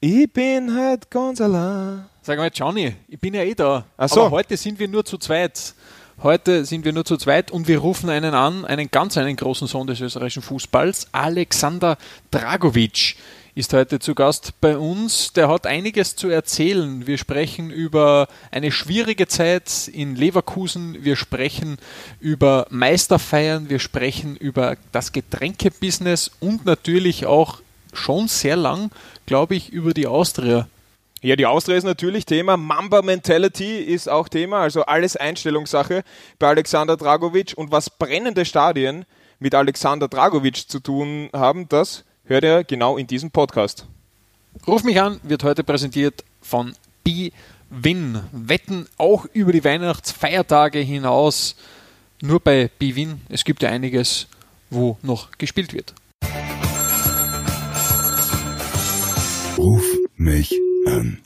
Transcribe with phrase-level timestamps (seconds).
[0.00, 2.06] Ich bin halt ganz allein.
[2.22, 3.84] Sag mal, Johnny, ich bin ja eh da.
[3.96, 4.22] Ach so.
[4.22, 5.74] Aber heute sind wir nur zu zweit.
[6.22, 9.66] Heute sind wir nur zu zweit und wir rufen einen an, einen ganz einen großen
[9.66, 11.98] Sohn des österreichischen Fußballs, Alexander
[12.30, 13.16] Dragovic
[13.56, 15.32] ist heute zu Gast bei uns.
[15.32, 17.06] Der hat einiges zu erzählen.
[17.06, 20.98] Wir sprechen über eine schwierige Zeit in Leverkusen.
[21.00, 21.78] Wir sprechen
[22.20, 23.70] über Meisterfeiern.
[23.70, 27.62] Wir sprechen über das Getränkebusiness und natürlich auch
[27.96, 28.90] schon sehr lang,
[29.26, 30.68] glaube ich, über die Austria.
[31.22, 32.56] Ja, die Austria ist natürlich Thema.
[32.56, 36.04] Mamba Mentality ist auch Thema, also alles Einstellungssache
[36.38, 37.54] bei Alexander Dragovic.
[37.56, 39.06] Und was brennende Stadien
[39.40, 43.86] mit Alexander Dragovic zu tun haben, das hört ihr genau in diesem Podcast.
[44.66, 48.20] Ruf mich an wird heute präsentiert von BWin.
[48.32, 51.56] Wetten auch über die Weihnachtsfeiertage hinaus.
[52.20, 53.20] Nur bei BWin.
[53.28, 54.26] Es gibt ja einiges,
[54.70, 55.92] wo noch gespielt wird.
[59.58, 60.54] Ruf mich
[60.86, 61.22] an.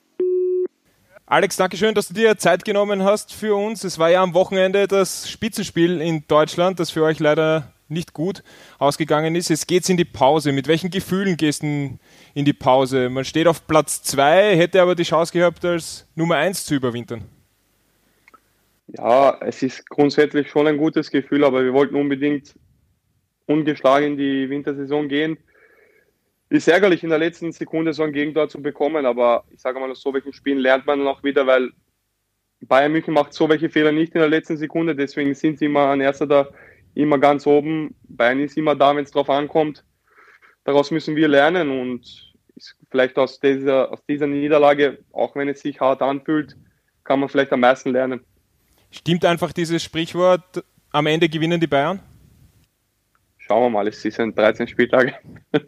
[1.26, 3.82] Alex, danke schön, dass du dir Zeit genommen hast für uns.
[3.82, 8.44] Es war ja am Wochenende das Spitzenspiel in Deutschland, das für euch leider nicht gut
[8.78, 9.48] ausgegangen ist.
[9.48, 10.52] Jetzt geht's in die Pause.
[10.52, 11.98] Mit welchen Gefühlen gehst du
[12.34, 13.08] in die Pause?
[13.10, 17.24] Man steht auf Platz 2, hätte aber die Chance gehabt, als Nummer 1 zu überwintern.
[18.86, 22.54] Ja, es ist grundsätzlich schon ein gutes Gefühl, aber wir wollten unbedingt
[23.46, 25.36] ungeschlagen in die Wintersaison gehen.
[26.50, 29.90] Ist ärgerlich, in der letzten Sekunde so ein Gegentor zu bekommen, aber ich sage mal,
[29.90, 31.70] aus so welchen Spielen lernt man noch wieder, weil
[32.62, 35.86] Bayern München macht so welche Fehler nicht in der letzten Sekunde, deswegen sind sie immer
[35.86, 36.48] an erster da
[36.94, 37.94] immer ganz oben.
[38.08, 39.84] Bayern ist immer da, wenn es drauf ankommt.
[40.64, 42.34] Daraus müssen wir lernen und
[42.90, 46.56] vielleicht aus dieser, aus dieser Niederlage, auch wenn es sich hart anfühlt,
[47.04, 48.24] kann man vielleicht am meisten lernen.
[48.90, 52.00] Stimmt einfach dieses Sprichwort, am Ende gewinnen die Bayern?
[53.50, 55.12] Schauen wir mal, es sind 13 Spieltage.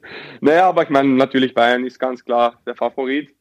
[0.40, 3.34] naja, aber ich meine, natürlich Bayern ist ganz klar der Favorit.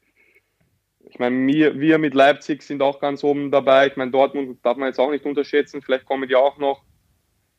[1.08, 3.86] Ich meine, wir, wir mit Leipzig sind auch ganz oben dabei.
[3.86, 5.84] Ich meine, Dortmund darf man jetzt auch nicht unterschätzen.
[5.84, 6.82] Vielleicht kommen die auch noch.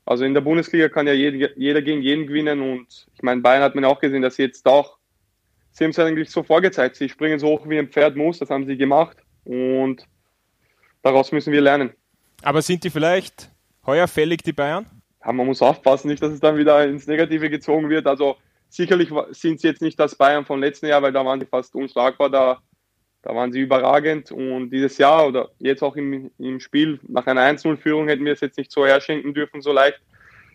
[0.07, 3.63] Also in der Bundesliga kann ja jeder, jeder gegen jeden gewinnen und ich meine, Bayern
[3.63, 4.99] hat man auch gesehen, dass sie jetzt auch,
[5.71, 8.51] sie haben es eigentlich so vorgezeigt, sie springen so hoch wie ein Pferd muss, das
[8.51, 10.05] haben sie gemacht und
[11.03, 11.93] daraus müssen wir lernen.
[12.43, 13.53] Aber sind die vielleicht
[13.87, 15.02] heuer fällig, die Bayern?
[15.25, 18.07] Ja, man muss aufpassen, nicht, dass es dann wieder ins Negative gezogen wird.
[18.07, 18.37] Also
[18.69, 21.75] sicherlich sind sie jetzt nicht das Bayern vom letzten Jahr, weil da waren sie fast
[21.75, 22.61] unschlagbar, da
[23.23, 27.43] da waren sie überragend und dieses Jahr oder jetzt auch im, im Spiel nach einer
[27.43, 30.01] 1-0-Führung hätten wir es jetzt nicht so herschenken dürfen, so leicht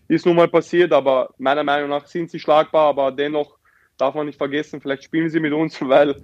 [0.09, 3.57] ist nun mal passiert, aber meiner Meinung nach sind sie schlagbar, aber dennoch
[3.97, 6.22] darf man nicht vergessen, vielleicht spielen sie mit uns, weil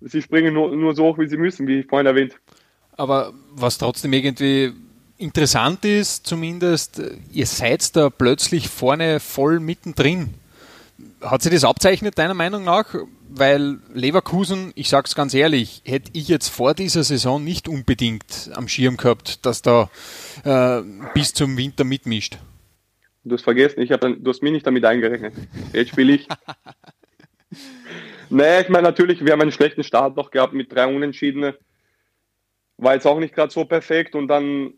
[0.00, 2.36] sie springen nur, nur so hoch, wie sie müssen, wie vorhin erwähnt.
[2.96, 4.72] Aber was trotzdem irgendwie
[5.22, 7.00] interessant ist, zumindest,
[7.32, 10.34] ihr seid da plötzlich vorne voll mittendrin.
[11.20, 12.94] Hat sich das abzeichnet, deiner Meinung nach?
[13.28, 18.50] Weil Leverkusen, ich sage es ganz ehrlich, hätte ich jetzt vor dieser Saison nicht unbedingt
[18.54, 19.88] am Schirm gehabt, dass da
[20.44, 20.82] äh,
[21.14, 22.38] bis zum Winter mitmischt.
[23.24, 25.34] Du hast vergessen, ich hab, du hast mich nicht damit eingerechnet.
[25.72, 26.28] Jetzt spiele ich.
[28.30, 31.56] nee, ich meine natürlich, wir haben einen schlechten Start noch gehabt mit drei Unentschiedene.
[32.78, 34.74] War jetzt auch nicht gerade so perfekt und dann,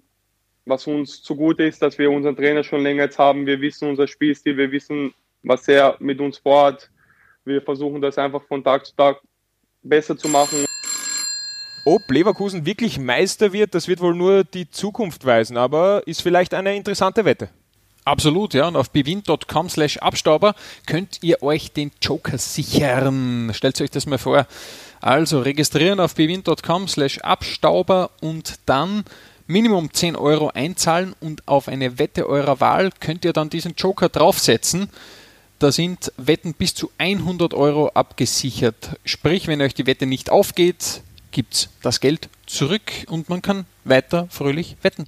[0.67, 3.47] was uns zugute ist, dass wir unseren Trainer schon länger jetzt haben.
[3.47, 6.91] Wir wissen unser Spielstil, wir wissen, was er mit uns vorhat.
[7.45, 9.21] Wir versuchen das einfach von Tag zu Tag
[9.83, 10.65] besser zu machen.
[11.85, 16.55] Ob Leverkusen wirklich Meister wird, das wird wohl nur die Zukunft weisen, aber ist vielleicht
[16.55, 17.51] eine interessante Wette.
[18.07, 18.69] Absolut, ja.
[18.69, 20.55] Und auf bewin.com slash Abstauber
[20.87, 23.51] könnt ihr euch den Joker sichern.
[23.55, 24.47] Stellt euch das mal vor.
[25.01, 29.05] Also registrieren auf bewin.com slash Abstauber und dann
[29.47, 34.09] Minimum 10 Euro einzahlen und auf eine Wette eurer Wahl könnt ihr dann diesen Joker
[34.09, 34.89] draufsetzen.
[35.59, 38.97] Da sind Wetten bis zu 100 Euro abgesichert.
[39.05, 43.67] Sprich, wenn euch die Wette nicht aufgeht, gibt es das Geld zurück und man kann
[43.85, 45.07] weiter fröhlich wetten.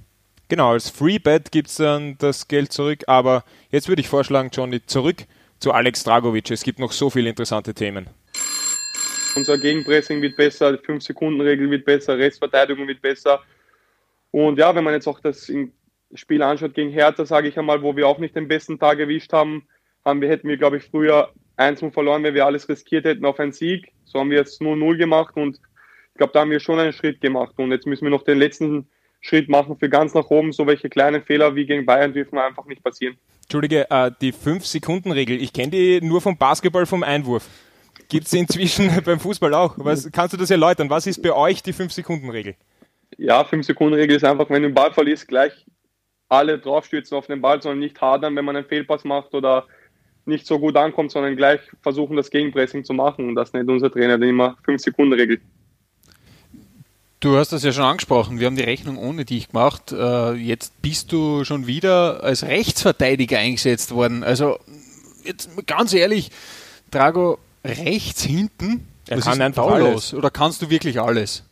[0.49, 4.49] Genau, als Free Bet gibt es dann das Geld zurück, aber jetzt würde ich vorschlagen,
[4.53, 5.25] Johnny, zurück
[5.59, 6.51] zu Alex Dragovic.
[6.51, 8.07] Es gibt noch so viele interessante Themen.
[9.35, 13.41] Unser Gegenpressing wird besser, die 5-Sekunden-Regel wird besser, Restverteidigung wird besser.
[14.37, 15.51] Und ja, wenn man jetzt auch das
[16.13, 19.33] Spiel anschaut gegen Hertha, sage ich einmal, wo wir auch nicht den besten Tag erwischt
[19.33, 19.67] haben,
[20.05, 23.39] haben wir, hätten wir, glaube ich, früher 1 verloren, wenn wir alles riskiert hätten auf
[23.39, 23.91] einen Sieg.
[24.05, 27.19] So haben wir jetzt 0-0 gemacht und ich glaube, da haben wir schon einen Schritt
[27.19, 27.55] gemacht.
[27.57, 28.87] Und jetzt müssen wir noch den letzten
[29.21, 30.51] Schritt machen für ganz nach oben.
[30.51, 33.17] So welche kleinen Fehler wie gegen Bayern dürfen einfach nicht passieren.
[33.41, 37.47] Entschuldige, äh, die 5-Sekunden-Regel, ich kenne die nur vom Basketball, vom Einwurf.
[38.07, 39.73] Gibt es inzwischen beim Fußball auch?
[39.77, 40.91] Was, kannst du das erläutern?
[40.91, 42.55] Was ist bei euch die 5-Sekunden-Regel?
[43.17, 45.65] Ja, 5-Sekunden-Regel ist einfach, wenn du den Ball verlierst, gleich
[46.29, 49.65] alle draufstürzen auf den Ball, sondern nicht hadern, wenn man einen Fehlpass macht oder
[50.25, 53.89] nicht so gut ankommt, sondern gleich versuchen, das Gegenpressing zu machen und das nicht unser
[53.89, 55.41] Trainer, der immer 5 Sekunden regelt.
[57.19, 59.91] Du hast das ja schon angesprochen, wir haben die Rechnung ohne dich gemacht.
[59.91, 64.23] Äh, jetzt bist du schon wieder als Rechtsverteidiger eingesetzt worden.
[64.23, 64.59] Also
[65.23, 66.29] jetzt ganz ehrlich,
[66.91, 70.13] Drago, rechts hinten, er kann einfach alles.
[70.13, 71.46] Oder kannst du wirklich alles?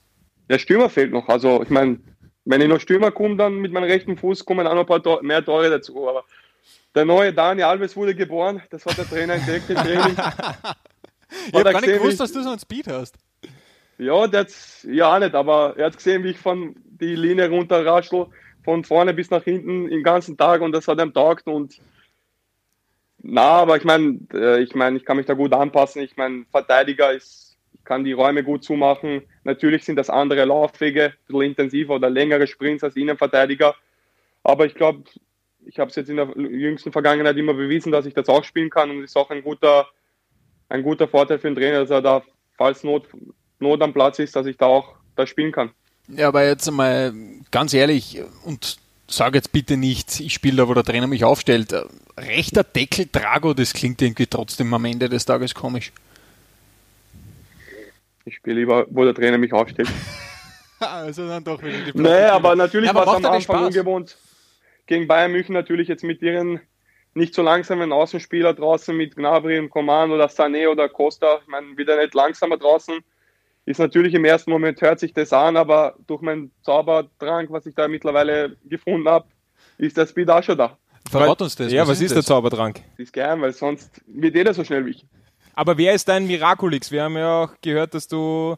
[0.50, 1.28] Der Stürmer fehlt noch.
[1.28, 2.00] Also ich meine,
[2.46, 5.24] wenn ich noch Stürmer komme, dann mit meinem rechten Fuß kommen auch noch ein paar
[5.24, 6.08] mehr Tore dazu.
[6.08, 6.24] Aber
[6.94, 8.62] der neue Dani Alves wurde geboren.
[8.70, 10.16] Das war der Trainer im direkten Training.
[11.48, 13.16] ich habe gar nicht gewusst, dass du so einen Speed hast.
[13.98, 14.48] Ja, der
[14.84, 18.28] ja nicht, aber er hat gesehen, wie ich von die Linie runter raschel,
[18.64, 21.80] von vorne bis nach hinten den ganzen Tag und das hat ihm taugt und
[23.28, 26.04] na, aber ich meine, äh, ich meine, ich kann mich da gut anpassen.
[26.04, 27.45] Ich meine, Verteidiger ist,
[27.86, 29.22] kann die Räume gut zumachen.
[29.44, 33.76] Natürlich sind das andere Laufwege, ein bisschen intensiver oder längere Sprints als Innenverteidiger.
[34.44, 35.04] Aber ich glaube,
[35.66, 38.70] ich habe es jetzt in der jüngsten Vergangenheit immer bewiesen, dass ich das auch spielen
[38.70, 39.88] kann und es ist auch ein guter,
[40.70, 42.24] ein guter Vorteil für den Trainer, dass er da,
[42.58, 43.08] falls Not,
[43.60, 45.72] Not am Platz ist, dass ich da auch da spielen kann.
[46.08, 47.14] Ja, aber jetzt mal
[47.52, 48.78] ganz ehrlich und
[49.08, 51.74] sag jetzt bitte nicht, ich spiele da, wo der Trainer mich aufstellt.
[52.18, 55.92] Rechter Deckel Drago, das klingt irgendwie trotzdem am Ende des Tages komisch.
[58.26, 59.90] Ich spiele lieber, wo der Trainer mich aufstellt.
[60.80, 64.18] also dann doch wieder die Nee, aber natürlich ja, war es am Anfang ungewohnt.
[64.88, 66.60] Gegen Bayern München natürlich jetzt mit ihren
[67.14, 71.40] nicht so langsamen Außenspieler draußen mit Gnabry und Coman oder Sané oder Costa.
[71.42, 73.02] Ich meine, wieder nicht langsamer draußen
[73.66, 77.74] ist natürlich im ersten Moment hört sich das an, aber durch meinen Zauberdrang, was ich
[77.74, 79.26] da mittlerweile gefunden habe,
[79.78, 80.78] ist der Speed auch schon da.
[81.10, 81.72] Verrat uns das.
[81.72, 82.74] Ja, was, was ist, ist der Zauberdrang?
[82.74, 85.06] Das ist geheim, weil sonst wird jeder so schnell wie ich.
[85.56, 86.92] Aber wer ist dein Miraculix?
[86.92, 88.56] Wir haben ja auch gehört, dass du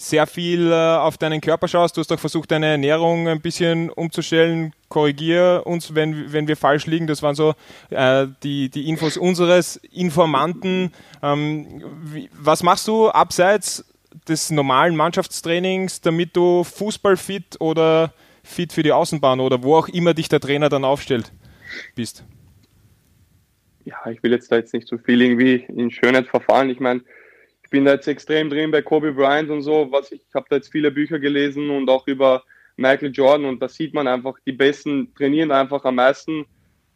[0.00, 1.96] sehr viel äh, auf deinen Körper schaust.
[1.96, 4.72] Du hast auch versucht, deine Ernährung ein bisschen umzustellen.
[4.88, 7.06] Korrigier uns, wenn, wenn wir falsch liegen.
[7.06, 7.54] Das waren so
[7.90, 10.92] äh, die, die Infos unseres Informanten.
[11.22, 13.84] Ähm, wie, was machst du abseits
[14.26, 18.12] des normalen Mannschaftstrainings, damit du Fußballfit oder
[18.42, 21.30] fit für die Außenbahn oder wo auch immer dich der Trainer dann aufstellt
[21.94, 22.24] bist?
[23.84, 26.70] Ja, ich will jetzt da jetzt nicht so viel irgendwie in Schönheit verfallen.
[26.70, 27.02] Ich meine,
[27.64, 29.90] ich bin da jetzt extrem drin bei Kobe Bryant und so.
[29.90, 32.44] Was ich, ich habe da jetzt viele Bücher gelesen und auch über
[32.76, 36.46] Michael Jordan und da sieht man einfach, die Besten trainieren einfach am meisten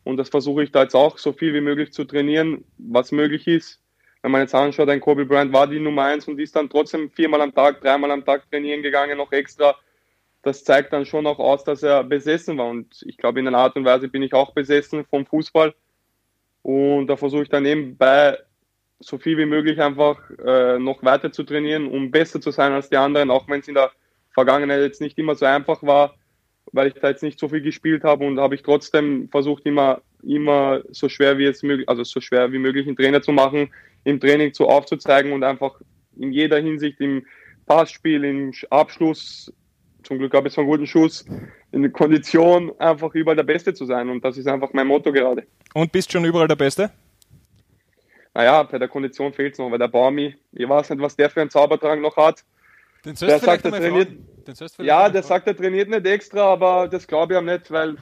[0.02, 3.46] und das versuche ich da jetzt auch so viel wie möglich zu trainieren, was möglich
[3.46, 3.80] ist
[4.24, 7.10] wenn man jetzt anschaut, ein Kobe Bryant war die Nummer eins und ist dann trotzdem
[7.10, 9.76] viermal am Tag, dreimal am Tag trainieren gegangen, noch extra.
[10.40, 12.68] Das zeigt dann schon auch aus, dass er besessen war.
[12.68, 15.74] Und ich glaube, in einer Art und Weise bin ich auch besessen vom Fußball.
[16.64, 18.38] Und da versuche ich dann nebenbei
[18.98, 22.88] so viel wie möglich einfach äh, noch weiter zu trainieren, um besser zu sein als
[22.88, 23.92] die anderen, auch wenn es in der
[24.30, 26.14] Vergangenheit jetzt nicht immer so einfach war,
[26.72, 30.00] weil ich da jetzt nicht so viel gespielt habe und habe ich trotzdem versucht, immer,
[30.22, 33.70] immer so schwer wie jetzt möglich, also so schwer wie möglich einen Trainer zu machen,
[34.04, 35.78] im Training zu aufzuzeigen und einfach
[36.16, 37.26] in jeder Hinsicht im
[37.66, 39.52] Passspiel, im Abschluss,
[40.02, 41.26] zum Glück habe ich so einen guten Schuss,
[41.74, 44.08] in der Kondition einfach überall der Beste zu sein.
[44.08, 45.44] Und das ist einfach mein Motto gerade.
[45.74, 46.90] Und bist schon überall der Beste?
[48.32, 51.30] Naja, bei der Kondition fehlt es noch, weil der Baumi, ich weiß nicht, was der
[51.30, 52.44] für einen Zaubertrang noch hat.
[53.04, 54.12] Den der sagt, er trainiert,
[54.78, 57.96] ja, der sagt, er trainiert nicht extra, aber das glaube ich ihm nicht, weil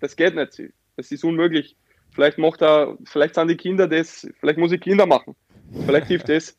[0.00, 0.62] das geht nicht.
[0.96, 1.76] Das ist unmöglich.
[2.14, 5.36] Vielleicht macht er, vielleicht sind die Kinder das, vielleicht muss ich Kinder machen.
[5.84, 6.56] Vielleicht hilft das.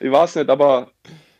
[0.00, 0.90] Ich weiß nicht, aber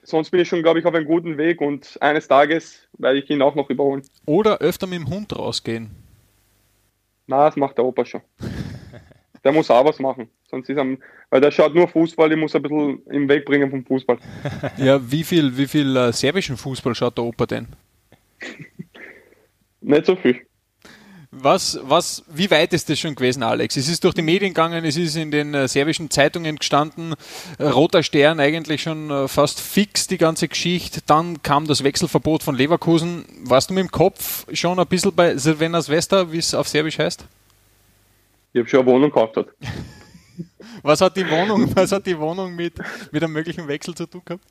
[0.06, 3.28] sonst bin ich schon, glaube ich, auf einem guten Weg und eines Tages werde ich
[3.28, 4.02] ihn auch noch überholen.
[4.24, 5.90] Oder öfter mit dem Hund rausgehen.
[7.26, 8.22] Na, das macht der Opa schon.
[9.44, 10.28] Der muss auch was machen.
[10.50, 10.84] Sonst ist er,
[11.30, 14.18] weil der schaut nur Fußball, ich muss ein bisschen im Weg bringen vom Fußball.
[14.76, 17.68] Ja, wie viel, wie viel äh, serbischen Fußball schaut der Opa denn?
[19.82, 20.45] Nicht so viel.
[21.38, 23.76] Was, was, wie weit ist das schon gewesen, Alex?
[23.76, 27.14] Es ist durch die Medien gegangen, es ist in den äh, serbischen Zeitungen gestanden,
[27.58, 31.00] äh, roter Stern eigentlich schon äh, fast fix die ganze Geschichte.
[31.04, 33.26] Dann kam das Wechselverbot von Leverkusen.
[33.44, 36.98] Warst du mit dem Kopf schon ein bisschen bei Silvena Svesta, wie es auf Serbisch
[36.98, 37.26] heißt?
[38.54, 39.36] Ich habe schon eine Wohnung gekauft.
[39.36, 39.48] Hat.
[40.82, 42.74] was hat die Wohnung, was hat die Wohnung mit,
[43.12, 44.44] mit einem möglichen Wechsel zu tun gehabt?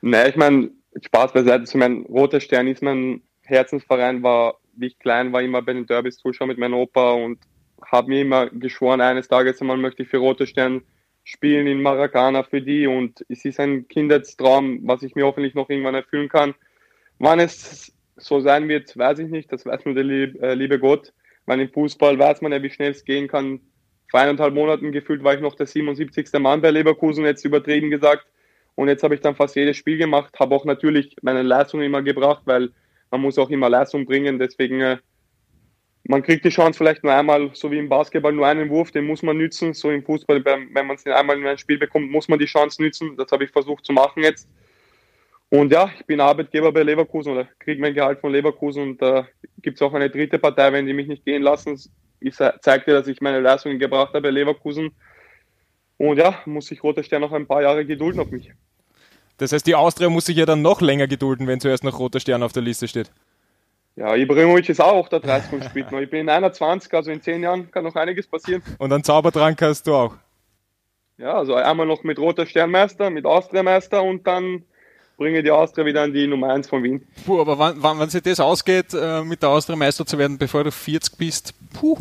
[0.00, 1.64] Nein, ich meine, Spaß beiseite.
[1.64, 5.86] Ich mein roter Stern ist mein Herzensverein, war wie ich klein war, immer bei den
[5.86, 7.38] Derbys zuschauen mit meinem Opa und
[7.84, 10.82] habe mir immer geschworen, eines Tages einmal möchte ich für Rote Stern
[11.24, 15.68] spielen in Maracana für die und es ist ein Kindheitstraum, was ich mir hoffentlich noch
[15.70, 16.54] irgendwann erfüllen kann.
[17.18, 20.78] Wann es so sein wird, weiß ich nicht, das weiß nur der liebe, äh, liebe
[20.78, 21.12] Gott,
[21.46, 23.60] weil im Fußball weiß man ja, wie schnell es gehen kann.
[24.10, 26.32] Vor eineinhalb Monaten gefühlt war ich noch der 77.
[26.40, 28.26] Mann bei Leverkusen, jetzt übertrieben gesagt.
[28.74, 32.02] Und jetzt habe ich dann fast jedes Spiel gemacht, habe auch natürlich meine Leistung immer
[32.02, 32.70] gebracht, weil
[33.10, 34.38] man muss auch immer Leistung bringen.
[34.38, 34.96] Deswegen äh,
[36.04, 39.06] man kriegt die Chance vielleicht nur einmal, so wie im Basketball, nur einen Wurf, den
[39.06, 39.74] muss man nützen.
[39.74, 42.82] So im Fußball, wenn man es einmal in ein Spiel bekommt, muss man die Chance
[42.82, 43.16] nützen.
[43.16, 44.48] Das habe ich versucht zu machen jetzt.
[45.50, 49.20] Und ja, ich bin Arbeitgeber bei Leverkusen oder kriege mein Gehalt von Leverkusen und da
[49.20, 49.24] äh,
[49.62, 51.78] gibt es auch eine dritte Partei, wenn die mich nicht gehen lassen.
[52.20, 54.90] Ich zeigte, dass ich meine Leistungen gebracht habe bei Leverkusen.
[55.96, 58.52] Und ja, muss sich Roter Stern noch ein paar Jahre gedulden auf mich.
[59.40, 62.20] Das heißt, die Austria muss sich ja dann noch länger gedulden, wenn zuerst noch Roter
[62.20, 63.10] Stern auf der Liste steht.
[63.96, 65.98] Ja, Ibrahimovic ist auch der 30 und spielt noch.
[65.98, 68.62] Ich bin 21, also in 10 Jahren kann noch einiges passieren.
[68.76, 70.14] Und einen Zaubertrank hast du auch.
[71.16, 74.62] Ja, also einmal noch mit Roter Sternmeister, mit Austria-Meister und dann
[75.16, 77.06] bringe die Austria wieder an die Nummer 1 von Wien.
[77.24, 80.36] Puh, aber wann, wann, wenn sich das ausgeht, äh, mit der Austria Meister zu werden,
[80.36, 81.96] bevor du 40 bist, puh,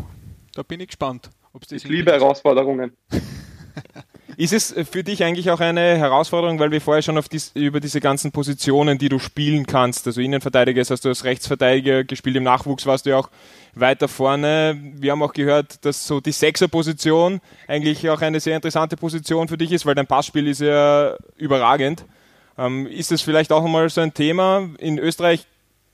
[0.56, 1.30] da bin ich gespannt.
[1.72, 2.92] ich liebe Herausforderungen.
[4.40, 8.00] Ist es für dich eigentlich auch eine Herausforderung, weil wir vorher schon dies, über diese
[8.00, 12.86] ganzen Positionen, die du spielen kannst, also Innenverteidiger, hast du als Rechtsverteidiger gespielt, im Nachwuchs
[12.86, 13.30] warst du ja auch
[13.76, 14.80] weiter vorne.
[14.96, 19.58] Wir haben auch gehört, dass so die Sechser-Position eigentlich auch eine sehr interessante Position für
[19.58, 22.06] dich ist, weil dein Passspiel ist ja überragend.
[22.58, 24.70] Ähm, ist das vielleicht auch einmal so ein Thema?
[24.78, 25.48] In Österreich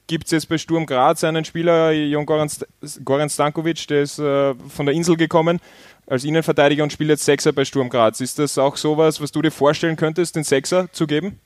[0.06, 4.86] gibt es jetzt bei Sturm Graz einen Spieler, Jon Goran Stankovic, der ist äh, von
[4.86, 5.60] der Insel gekommen
[6.08, 8.22] als Innenverteidiger und spielt jetzt Sechser bei Sturm Graz.
[8.22, 11.40] Ist das auch sowas, was du dir vorstellen könntest, den Sechser zu geben?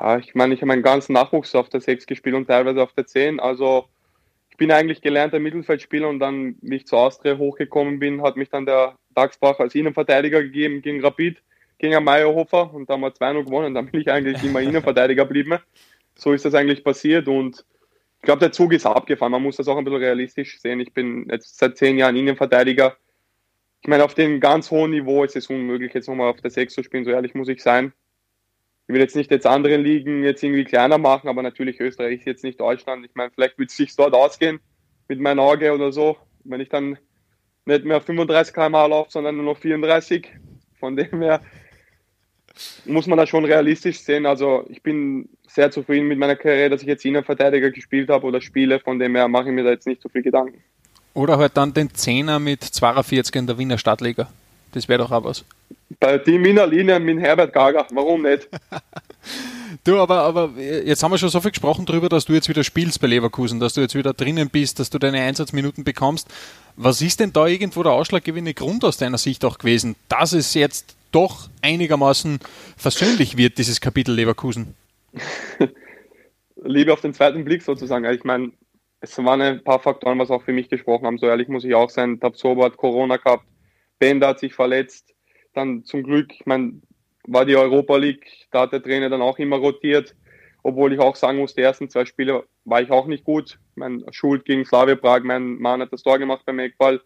[0.00, 2.92] Ja, ich meine, ich habe meinen ganzen Nachwuchs auf der Sechs gespielt und teilweise auf
[2.92, 3.38] der Zehn.
[3.40, 3.86] Also
[4.50, 8.50] ich bin eigentlich gelernter Mittelfeldspieler und dann, wie ich zur Austria hochgekommen bin, hat mich
[8.50, 11.42] dann der Dagsbach als Innenverteidiger gegeben gegen Rapid,
[11.78, 13.74] gegen Meyerhofer und da haben wir 2-0 gewonnen.
[13.74, 15.58] Dann bin ich eigentlich immer Innenverteidiger geblieben.
[16.16, 17.64] So ist das eigentlich passiert und
[18.20, 19.32] ich glaube, der Zug ist abgefahren.
[19.32, 20.80] Man muss das auch ein bisschen realistisch sehen.
[20.80, 22.96] Ich bin jetzt seit zehn Jahren Innenverteidiger
[23.84, 26.72] ich meine, auf dem ganz hohen Niveau ist es unmöglich, jetzt nochmal auf der 6
[26.72, 27.92] zu spielen, so ehrlich muss ich sein.
[28.88, 32.26] Ich will jetzt nicht jetzt anderen Ligen jetzt irgendwie kleiner machen, aber natürlich Österreich ist
[32.26, 33.04] jetzt nicht Deutschland.
[33.04, 34.58] Ich meine, vielleicht wird es sich dort ausgehen
[35.06, 36.96] mit meinem Auge oder so, wenn ich dann
[37.66, 40.28] nicht mehr 35 km/h laufe, sondern nur noch 34.
[40.80, 41.42] Von dem her
[42.86, 44.24] muss man da schon realistisch sehen.
[44.24, 48.40] Also ich bin sehr zufrieden mit meiner Karriere, dass ich jetzt Innenverteidiger gespielt habe oder
[48.40, 48.80] spiele.
[48.80, 50.64] Von dem her mache ich mir da jetzt nicht so viel Gedanken.
[51.14, 54.28] Oder halt dann den Zehner mit 42 in der Wiener Stadtliga.
[54.72, 55.44] Das wäre doch auch was.
[56.00, 58.48] Bei Team Wiener Linie mit Herbert Gager, warum nicht?
[59.84, 62.64] du, aber, aber jetzt haben wir schon so viel gesprochen darüber, dass du jetzt wieder
[62.64, 66.28] spielst bei Leverkusen, dass du jetzt wieder drinnen bist, dass du deine Einsatzminuten bekommst.
[66.76, 70.54] Was ist denn da irgendwo der ausschlaggebende Grund aus deiner Sicht auch gewesen, dass es
[70.54, 72.40] jetzt doch einigermaßen
[72.76, 74.74] versöhnlich wird, dieses Kapitel Leverkusen?
[76.64, 78.04] Liebe auf den zweiten Blick sozusagen.
[78.06, 78.50] Ich meine,
[79.04, 81.18] es waren ein paar Faktoren, was auch für mich gesprochen haben.
[81.18, 82.18] So ehrlich muss ich auch sein.
[82.20, 83.46] Tabsoba hat Corona gehabt,
[83.98, 85.14] Bender hat sich verletzt.
[85.52, 86.80] Dann zum Glück, ich meine,
[87.26, 90.16] war die Europa League, da hat der Trainer dann auch immer rotiert.
[90.62, 93.58] Obwohl ich auch sagen muss, die ersten zwei Spiele war ich auch nicht gut.
[93.74, 97.02] Mein Schuld gegen Slavia Prag, mein Mann hat das Tor gemacht beim Eckball.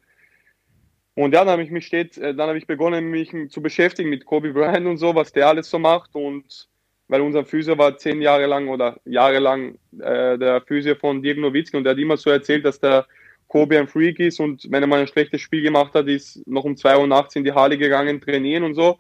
[1.15, 4.09] Und ja, dann habe ich mich steht, äh, dann habe ich begonnen, mich zu beschäftigen
[4.09, 6.15] mit Kobe Bryant und so, was der alles so macht.
[6.15, 6.69] Und
[7.09, 11.77] weil unser Physio war zehn Jahre lang oder jahrelang äh, der Physio von Dirk Nowitzki
[11.77, 13.07] und der hat immer so erzählt, dass der
[13.49, 16.65] Kobe ein Freak ist und wenn er mal ein schlechtes Spiel gemacht hat, ist noch
[16.65, 18.99] um zwei Uhr nachts in die Halle gegangen, trainieren und so.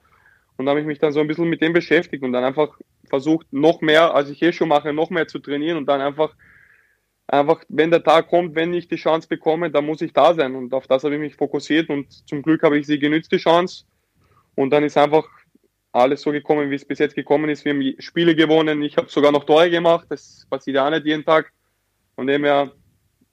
[0.56, 2.76] Und da habe ich mich dann so ein bisschen mit dem beschäftigt und dann einfach
[3.08, 6.34] versucht, noch mehr, als ich eh schon mache, noch mehr zu trainieren und dann einfach,
[7.26, 10.56] einfach, wenn der Tag kommt, wenn ich die Chance bekomme, dann muss ich da sein.
[10.56, 13.36] Und auf das habe ich mich fokussiert und zum Glück habe ich sie genützt, die
[13.36, 13.84] Chance.
[14.54, 15.28] Und dann ist einfach
[15.92, 17.64] alles so gekommen, wie es bis jetzt gekommen ist.
[17.64, 21.06] Wir haben Spiele gewonnen, ich habe sogar noch Tore gemacht, das passiert ja auch nicht
[21.06, 21.52] jeden Tag.
[22.14, 22.72] Von dem her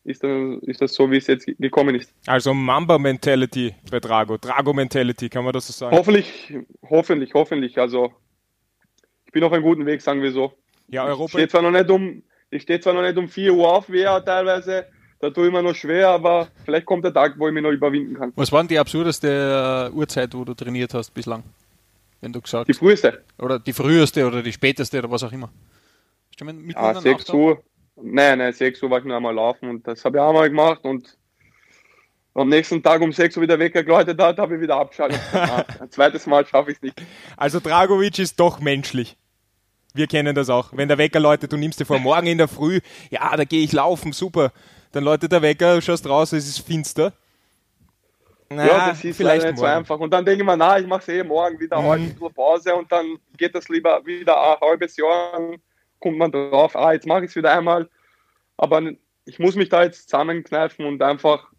[0.03, 0.31] ist das,
[0.62, 2.13] ist das so, wie es jetzt gekommen ist.
[2.27, 5.97] Also Mamba-Mentality bei Drago, Drago-Mentality, kann man das so sagen?
[5.97, 6.53] Hoffentlich,
[6.89, 7.77] hoffentlich, hoffentlich.
[7.77, 8.13] Also
[9.25, 10.53] ich bin auf einem guten Weg, sagen wir so.
[10.88, 11.25] Ja, Europa.
[11.25, 13.89] Ich stehe zwar noch nicht um, ich stehe zwar noch nicht um 4 Uhr auf,
[13.89, 14.85] wie er teilweise,
[15.19, 17.71] da tue ich mir noch schwer, aber vielleicht kommt der Tag, wo ich mich noch
[17.71, 18.31] überwinden kann.
[18.35, 21.43] Was war denn die absurdeste Uhrzeit, wo du trainiert hast bislang?
[22.25, 23.24] Wenn du gesagt Die früheste.
[23.38, 25.51] Oder die früheste oder die späteste oder was auch immer.
[26.38, 27.63] Ja, 6 Uhr.
[27.96, 30.50] Nein, nein, 6 Uhr war ich nur einmal laufen und das habe ich auch mal
[30.50, 31.17] gemacht und
[32.34, 35.22] am nächsten Tag um 6 Uhr wieder weggeläutet hat, habe ich wieder abgeschaltet.
[35.79, 37.01] Ein zweites Mal schaffe ich es nicht.
[37.38, 39.15] Also Dragovic ist doch menschlich.
[39.94, 40.72] Wir kennen das auch.
[40.74, 43.63] Wenn der Wecker läutet, du nimmst dir vor, morgen in der Früh, ja, da gehe
[43.63, 44.51] ich laufen, super.
[44.91, 47.13] Dann läutet der Wecker, schaust raus, es ist finster.
[48.49, 49.99] Na, ja, das ist vielleicht nicht so einfach.
[49.99, 51.85] Und dann denke ich mir, na, ich mache es eh morgen wieder mhm.
[51.85, 55.55] heute zur Pause und dann geht das lieber wieder ein halbes Jahr,
[55.99, 57.89] kommt man drauf, ah, jetzt mache ich es wieder einmal.
[58.57, 58.81] Aber
[59.25, 61.51] ich muss mich da jetzt zusammenkneifen und einfach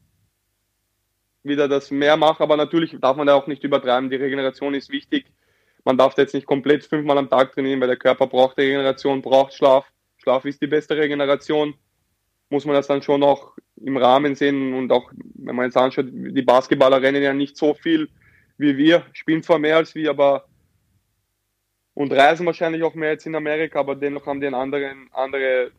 [1.42, 2.42] wieder das mehr machen.
[2.42, 4.10] Aber natürlich darf man da auch nicht übertreiben.
[4.10, 5.26] Die Regeneration ist wichtig.
[5.84, 9.54] Man darf jetzt nicht komplett fünfmal am Tag trainieren, weil der Körper braucht Regeneration, braucht
[9.54, 9.86] Schlaf.
[10.18, 11.74] Schlaf ist die beste Regeneration.
[12.50, 13.52] Muss man das dann schon auch
[13.84, 17.74] im Rahmen sehen und auch, wenn man jetzt anschaut, die Basketballer rennen ja nicht so
[17.74, 18.08] viel
[18.58, 20.46] wie wir, spielen zwar mehr als wir, aber
[21.94, 25.70] und reisen wahrscheinlich auch mehr jetzt in Amerika, aber dennoch haben die einen anderen, andere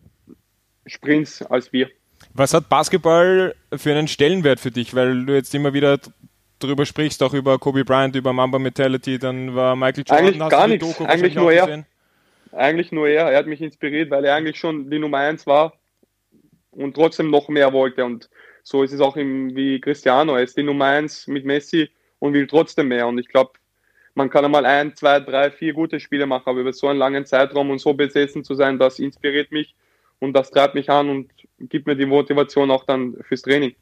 [0.86, 1.90] Sprints als wir.
[2.34, 4.96] Was hat Basketball für einen Stellenwert für dich?
[4.96, 6.00] Weil du jetzt immer wieder
[6.58, 10.26] drüber sprichst, auch über Kobe Bryant, über Mamba Mentality, dann war Michael Jordan.
[10.26, 11.86] Eigentlich gar nichts, eigentlich nur er.
[12.52, 13.30] Eigentlich nur er.
[13.32, 15.77] Er hat mich inspiriert, weil er eigentlich schon die Nummer eins war
[16.78, 18.06] und trotzdem noch mehr wollte.
[18.06, 18.30] Und
[18.64, 20.36] so ist es auch im, wie Cristiano.
[20.36, 23.08] Er ist die Nummer eins mit Messi und will trotzdem mehr.
[23.08, 23.52] Und ich glaube,
[24.16, 27.26] man kann einmal ein, zwei, drei, vier gute Spiele machen, aber über so einen langen
[27.26, 29.76] Zeitraum und so besessen zu sein, das inspiriert mich
[30.20, 33.76] und das treibt mich an und gibt mir die Motivation auch dann fürs Training.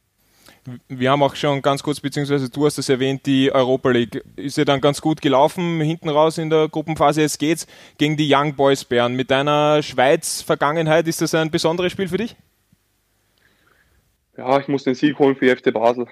[0.88, 4.24] Wir haben auch schon ganz kurz, beziehungsweise du hast es erwähnt, die Europa League.
[4.36, 7.22] Ist ja dann ganz gut gelaufen, hinten raus in der Gruppenphase.
[7.22, 9.16] Jetzt geht's gegen die Young Boys Bären.
[9.16, 12.36] Mit deiner Schweiz-Vergangenheit, ist das ein besonderes Spiel für dich?
[14.38, 16.08] Ja, ich muss den Sieg holen für FC Basel.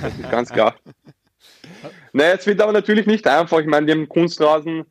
[0.00, 0.76] Das ist ganz klar.
[2.12, 3.60] naja, es wird aber natürlich nicht einfach.
[3.60, 4.86] Ich meine, dem Kunstrasen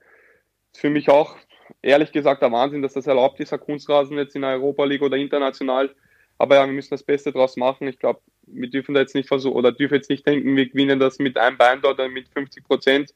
[0.71, 1.35] ist für mich auch
[1.81, 5.01] ehrlich gesagt der Wahnsinn, dass das erlaubt ist, ein Kunstrasen jetzt in der Europa League
[5.01, 5.95] oder international.
[6.37, 7.87] Aber ja, wir müssen das Beste draus machen.
[7.87, 10.99] Ich glaube, wir dürfen da jetzt nicht versuchen oder dürfen jetzt nicht denken, wir gewinnen
[10.99, 13.15] das mit einem Bein dort oder mit 50 Prozent,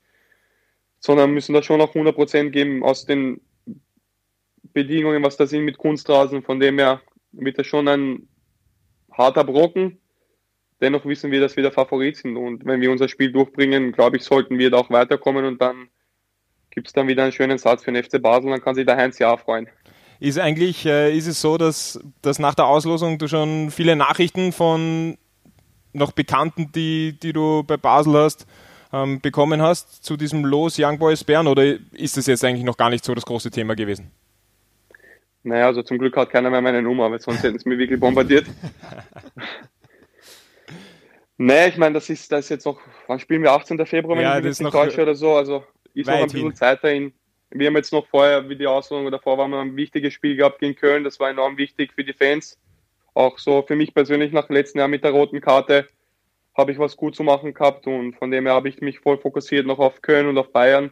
[0.99, 3.41] sondern müssen da schon noch 100 Prozent geben aus den
[4.73, 6.41] Bedingungen, was da sind mit Kunstrasen.
[6.41, 7.01] Von dem her
[7.33, 8.28] wird das schon ein
[9.19, 9.99] harter Brocken.
[10.81, 14.17] Dennoch wissen wir, dass wir der Favorit sind und wenn wir unser Spiel durchbringen, glaube
[14.17, 15.89] ich, sollten wir da auch weiterkommen und dann
[16.71, 18.95] gibt es dann wieder einen schönen Satz für den FC Basel, dann kann sich der
[18.95, 19.67] Heinz ja freuen.
[20.21, 24.51] Ist eigentlich, äh, ist es so, dass, dass nach der Auslosung du schon viele Nachrichten
[24.51, 25.17] von
[25.91, 28.45] noch Bekannten, die, die du bei Basel hast,
[28.93, 32.77] ähm, bekommen hast zu diesem Los Young Boys Bern oder ist das jetzt eigentlich noch
[32.77, 34.11] gar nicht so das große Thema gewesen?
[35.43, 38.00] Naja, also zum Glück hat keiner mehr meine Nummer, weil sonst hätten sie mich wirklich
[38.00, 38.46] bombardiert.
[41.38, 43.53] naja, ich meine, das ist, das ist jetzt noch, wann spielen wir?
[43.53, 43.86] 18.
[43.86, 45.34] Februar, wenn ja, ich mich nicht täusche oder so.
[45.36, 46.55] Also ist noch ein bisschen hin.
[46.55, 47.13] Zeit dahin.
[47.51, 50.75] Wir haben jetzt noch vorher, wie die Auslosung davor war, ein wichtiges Spiel gehabt gegen
[50.75, 51.03] Köln.
[51.03, 52.59] Das war enorm wichtig für die Fans.
[53.13, 55.87] Auch so für mich persönlich nach dem letzten Jahr mit der roten Karte
[56.55, 59.18] habe ich was gut zu machen gehabt und von dem her habe ich mich voll
[59.18, 60.92] fokussiert noch auf Köln und auf Bayern.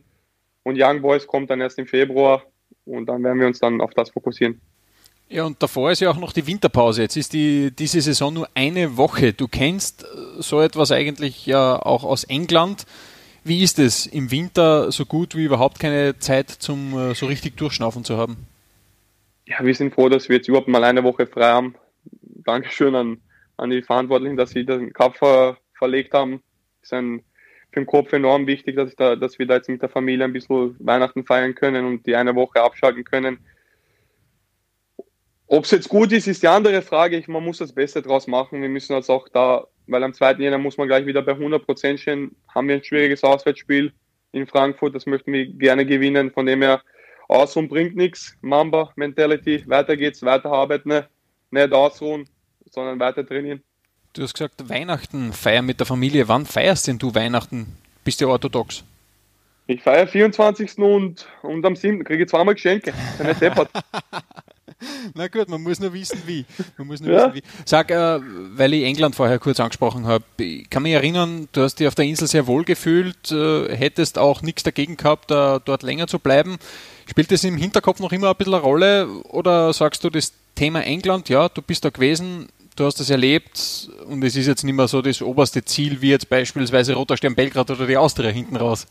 [0.63, 2.43] Und Young Boys kommt dann erst im Februar
[2.87, 4.59] und dann werden wir uns dann auf das fokussieren.
[5.29, 7.01] Ja, und davor ist ja auch noch die Winterpause.
[7.01, 9.33] Jetzt ist die, diese Saison nur eine Woche.
[9.33, 10.05] Du kennst
[10.37, 12.85] so etwas eigentlich ja auch aus England.
[13.43, 17.57] Wie ist es im Winter so gut wie überhaupt keine Zeit zum äh, so richtig
[17.57, 18.47] durchschnaufen zu haben?
[19.45, 21.75] Ja, wir sind froh, dass wir jetzt überhaupt mal eine Woche frei haben.
[22.21, 23.21] Dankeschön an,
[23.57, 26.41] an die Verantwortlichen, dass sie den Cup ver, verlegt haben.
[26.81, 27.23] Das ist ein,
[27.77, 30.33] für den Kopf enorm wichtig, dass, da, dass wir da jetzt mit der Familie ein
[30.33, 33.39] bisschen Weihnachten feiern können und die eine Woche abschalten können.
[35.47, 37.17] Ob es jetzt gut ist, ist die andere Frage.
[37.17, 38.61] Ich, man muss das Beste draus machen.
[38.61, 40.33] Wir müssen jetzt auch da weil am 2.
[40.33, 42.35] Jänner muss man gleich wieder bei 100 Prozent stehen.
[42.53, 43.93] Haben wir ein schwieriges Auswärtsspiel
[44.33, 46.31] in Frankfurt, das möchten wir gerne gewinnen.
[46.31, 46.81] Von dem her,
[47.29, 48.37] ausruhen bringt nichts.
[48.41, 51.07] Mamba Mentality, weiter geht's, weiter arbeiten, ne?
[51.51, 52.27] nicht ausruhen,
[52.69, 53.63] sondern weiter trainieren.
[54.17, 56.27] Du hast gesagt, Weihnachten feiern mit der Familie.
[56.27, 57.77] Wann feierst denn du Weihnachten?
[58.03, 58.83] Bist du orthodox?
[59.67, 60.79] Ich feiere 24.
[60.79, 62.03] und, und am 7.
[62.03, 62.95] kriege ich zweimal Geschenke.
[63.23, 63.69] Nicht deppert.
[65.13, 66.45] Na gut, man muss nur wissen, wie.
[66.79, 67.31] Man muss nur ja.
[67.31, 67.61] wissen, wie.
[67.63, 68.19] Sag, äh,
[68.55, 71.93] weil ich England vorher kurz angesprochen habe, ich kann mich erinnern, du hast dich auf
[71.93, 76.17] der Insel sehr wohl gefühlt, äh, hättest auch nichts dagegen gehabt, äh, dort länger zu
[76.17, 76.57] bleiben.
[77.07, 80.81] Spielt das im Hinterkopf noch immer ein bisschen eine Rolle oder sagst du, das Thema
[80.81, 82.47] England, ja, du bist da gewesen,
[82.77, 86.11] du hast das erlebt und es ist jetzt nicht mehr so das oberste Ziel wie
[86.11, 88.87] jetzt beispielsweise Roter Stern Belgrad oder die Austria hinten raus?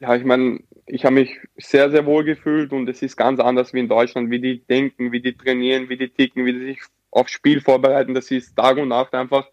[0.00, 3.72] Ja, ich meine, ich habe mich sehr, sehr wohl gefühlt und es ist ganz anders
[3.72, 6.80] wie in Deutschland, wie die denken, wie die trainieren, wie die ticken, wie die sich
[7.10, 8.14] aufs Spiel vorbereiten.
[8.14, 9.46] Das ist Tag und Nacht einfach.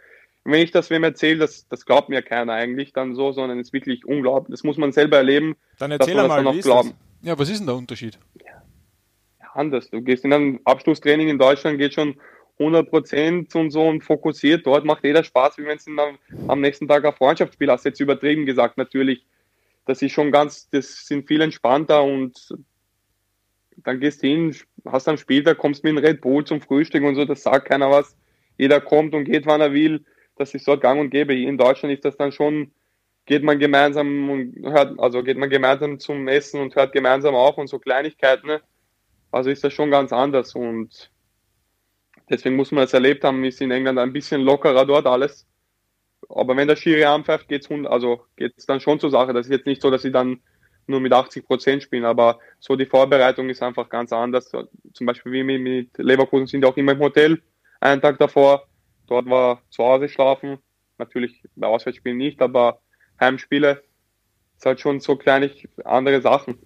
[0.44, 3.68] wenn ich das wem erzähle, das, das glaubt mir keiner eigentlich dann so, sondern es
[3.68, 4.54] ist wirklich unglaublich.
[4.54, 5.56] Das muss man selber erleben.
[5.78, 6.90] Dann erzähl dass man mal, auch glauben.
[7.22, 7.30] Das?
[7.30, 8.18] Ja, was ist denn der Unterschied?
[8.36, 8.64] Ja,
[9.54, 9.90] anders.
[9.90, 12.16] Du gehst in ein Abschlusstraining in Deutschland, geht schon
[12.60, 14.66] 100 Prozent und so und fokussiert.
[14.66, 15.86] Dort macht jeder Spaß, wie wenn es
[16.48, 17.86] am nächsten Tag ein Freundschaftsspiel hast.
[17.86, 19.26] Jetzt übertrieben gesagt, natürlich
[19.88, 22.54] das ist schon ganz, das sind viel entspannter und
[23.78, 27.04] dann gehst du hin, hast am Spiel, da kommst mit einem Red Bull zum Frühstück
[27.04, 28.16] und so, das sagt keiner was.
[28.58, 30.04] Jeder kommt und geht, wann er will.
[30.36, 31.36] Das ist dort gang und gäbe.
[31.36, 32.72] In Deutschland ist das dann schon,
[33.26, 37.58] geht man gemeinsam und hört, also geht man gemeinsam zum Essen und hört gemeinsam auf
[37.58, 38.48] und so Kleinigkeiten.
[38.48, 38.62] Ne?
[39.32, 41.12] Also ist das schon ganz anders und
[42.30, 45.48] deswegen muss man das erlebt haben, ist in England ein bisschen lockerer dort alles.
[46.30, 49.34] Aber wenn der Schiri anpfeift, geht es also geht's dann schon zur Sache.
[49.34, 50.42] Das ist jetzt nicht so, dass sie dann
[50.88, 52.06] nur mit 80 Prozent spielen.
[52.06, 54.52] Aber so die Vorbereitung ist einfach ganz anders.
[54.94, 57.42] Zum Beispiel wie mit Leverkusen sind ja auch immer im Hotel
[57.80, 58.68] einen Tag davor.
[59.08, 60.58] Dort war zu Hause schlafen.
[60.98, 62.82] Natürlich bei Auswärtsspielen nicht, aber
[63.20, 63.84] Heimspiele
[64.58, 66.60] ist halt schon so kleinig andere Sachen.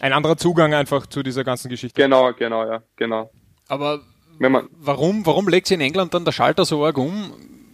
[0.00, 2.00] Ein anderer Zugang einfach zu dieser ganzen Geschichte.
[2.00, 3.30] Genau, genau, ja, genau.
[3.68, 4.00] Aber
[4.38, 7.32] man, warum, warum legt sich in England dann der Schalter so arg um?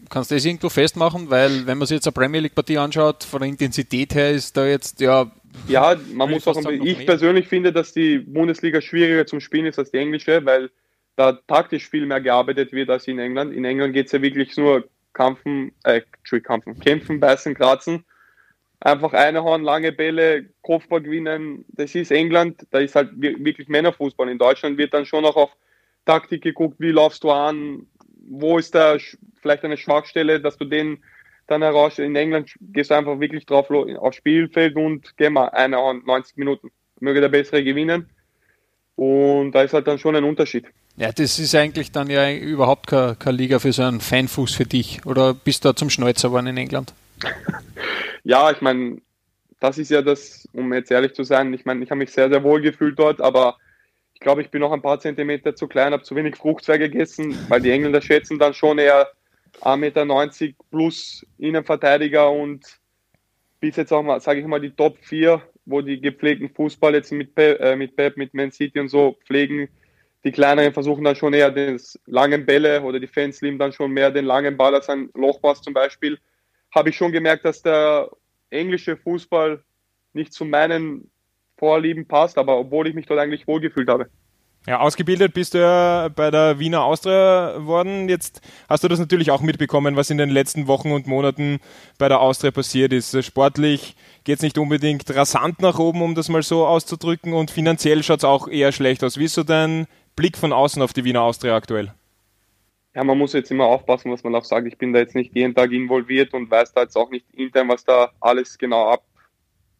[0.08, 1.30] Kannst du das irgendwo festmachen?
[1.30, 4.66] Weil, wenn man sich jetzt eine Premier League-Partie anschaut, von der Intensität her ist da
[4.66, 5.30] jetzt, ja.
[5.68, 9.78] Ja, man muss auch, sagen, ich persönlich finde, dass die Bundesliga schwieriger zum Spielen ist
[9.78, 10.70] als die englische, weil
[11.16, 13.54] da taktisch viel mehr gearbeitet wird als in England.
[13.54, 16.02] In England geht es ja wirklich nur Kampfen, äh,
[16.42, 18.04] Kampfen, Kämpfen, Beißen, Kratzen.
[18.80, 21.64] Einfach eine Horn, lange Bälle, Kopfball gewinnen.
[21.68, 24.28] Das ist England, da ist halt wirklich Männerfußball.
[24.28, 25.50] In Deutschland wird dann schon noch auf
[26.04, 27.86] Taktik geguckt, wie laufst du an,
[28.28, 28.96] wo ist da
[29.40, 31.02] vielleicht eine Schwachstelle, dass du den
[31.46, 31.98] dann heraus.
[31.98, 36.36] In England gehst du einfach wirklich drauf aufs Spielfeld und geh mal eine Hand, 90
[36.36, 36.70] Minuten.
[37.00, 38.08] Möge der Bessere gewinnen.
[38.94, 40.66] Und da ist halt dann schon ein Unterschied.
[40.96, 44.66] Ja, das ist eigentlich dann ja überhaupt keine, keine Liga für so einen Feinfuß für
[44.66, 45.04] dich.
[45.06, 46.92] Oder bist du da zum Schnäuzer geworden in England?
[48.24, 48.98] ja, ich meine,
[49.58, 52.28] das ist ja das, um jetzt ehrlich zu sein, ich meine, ich habe mich sehr,
[52.28, 53.56] sehr wohl gefühlt dort, aber
[54.14, 57.36] ich glaube, ich bin noch ein paar Zentimeter zu klein, habe zu wenig Fruchtzweig gegessen,
[57.48, 59.08] weil die Engländer schätzen dann schon eher
[59.60, 62.64] 1,90 Meter plus Innenverteidiger und
[63.60, 67.12] bis jetzt auch mal, sage ich mal, die Top 4, wo die gepflegten Fußball jetzt
[67.12, 69.68] mit Pep, äh, mit, Pep, mit Man City und so pflegen,
[70.24, 73.90] die kleineren versuchen dann schon eher den langen Bälle oder die Fans lieben dann schon
[73.90, 76.18] mehr den langen Ball als ein Lochpass zum Beispiel.
[76.72, 78.08] Habe ich schon gemerkt, dass der
[78.50, 79.62] englische Fußball
[80.12, 81.10] nicht zu meinen
[81.62, 84.08] Vorlieben passt, aber obwohl ich mich dort eigentlich wohlgefühlt habe.
[84.66, 88.08] Ja, ausgebildet bist du ja bei der Wiener Austria worden.
[88.08, 91.60] Jetzt hast du das natürlich auch mitbekommen, was in den letzten Wochen und Monaten
[91.98, 93.24] bei der Austria passiert ist.
[93.24, 93.94] Sportlich
[94.24, 98.18] geht es nicht unbedingt rasant nach oben, um das mal so auszudrücken, und finanziell schaut
[98.18, 99.16] es auch eher schlecht aus.
[99.16, 101.92] Wie ist so dein Blick von außen auf die Wiener Austria aktuell?
[102.96, 104.66] Ja, man muss jetzt immer aufpassen, was man auch sagt.
[104.66, 107.68] Ich bin da jetzt nicht jeden Tag involviert und weiß da jetzt auch nicht intern,
[107.68, 109.04] was da alles genau ab,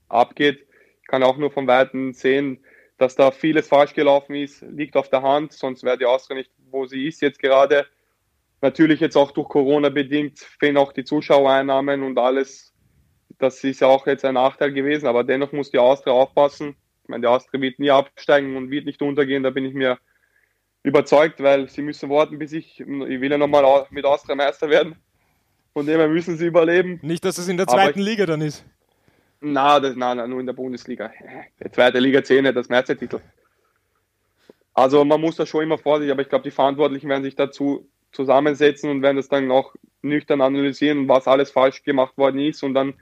[0.09, 0.65] abgeht.
[1.13, 2.65] Ich kann auch nur von Weitem sehen,
[2.97, 6.51] dass da vieles falsch gelaufen ist, liegt auf der Hand, sonst wäre die Austria nicht,
[6.71, 7.85] wo sie ist jetzt gerade.
[8.63, 12.73] Natürlich jetzt auch durch Corona bedingt fehlen auch die Zuschauereinnahmen und alles.
[13.39, 16.77] Das ist ja auch jetzt ein Nachteil gewesen, aber dennoch muss die Austria aufpassen.
[17.03, 19.99] Ich meine, die Austria wird nie absteigen und wird nicht untergehen, da bin ich mir
[20.83, 24.97] überzeugt, weil sie müssen warten, bis ich, ich will ja nochmal mit Austria Meister werden.
[25.75, 27.01] Von dem her müssen sie überleben.
[27.03, 28.65] Nicht, dass es in der zweiten ich, Liga dann ist.
[29.45, 31.11] Na, das, na, na, nur in der Bundesliga.
[31.61, 33.19] Der zweite Liga 10, das Meistertitel.
[34.73, 37.89] Also man muss da schon immer vorsichtig, aber ich glaube, die Verantwortlichen werden sich dazu
[38.13, 42.75] zusammensetzen und werden das dann auch nüchtern analysieren, was alles falsch gemacht worden ist und
[42.75, 42.95] dann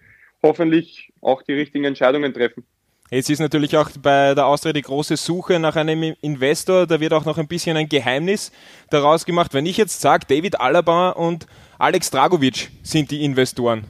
[0.42, 2.64] hoffentlich auch die richtigen Entscheidungen treffen.
[3.11, 6.87] Jetzt ist natürlich auch bei der Austria die große Suche nach einem Investor.
[6.87, 8.53] Da wird auch noch ein bisschen ein Geheimnis
[8.88, 9.53] daraus gemacht.
[9.53, 11.46] Wenn ich jetzt sage, David Alaba und
[11.79, 13.85] Alex Dragovic sind die Investoren,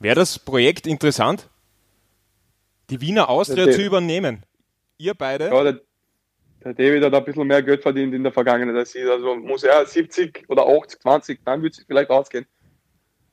[0.00, 1.48] wäre das Projekt interessant?
[2.90, 4.44] Die Wiener Austria zu übernehmen.
[4.98, 5.48] Ihr beide?
[5.48, 5.80] Ja, der,
[6.64, 9.02] der, David hat ein bisschen mehr Geld verdient in der Vergangenheit als sie.
[9.02, 12.46] Also muss er 70 oder 80, 20, dann würde es vielleicht ausgehen.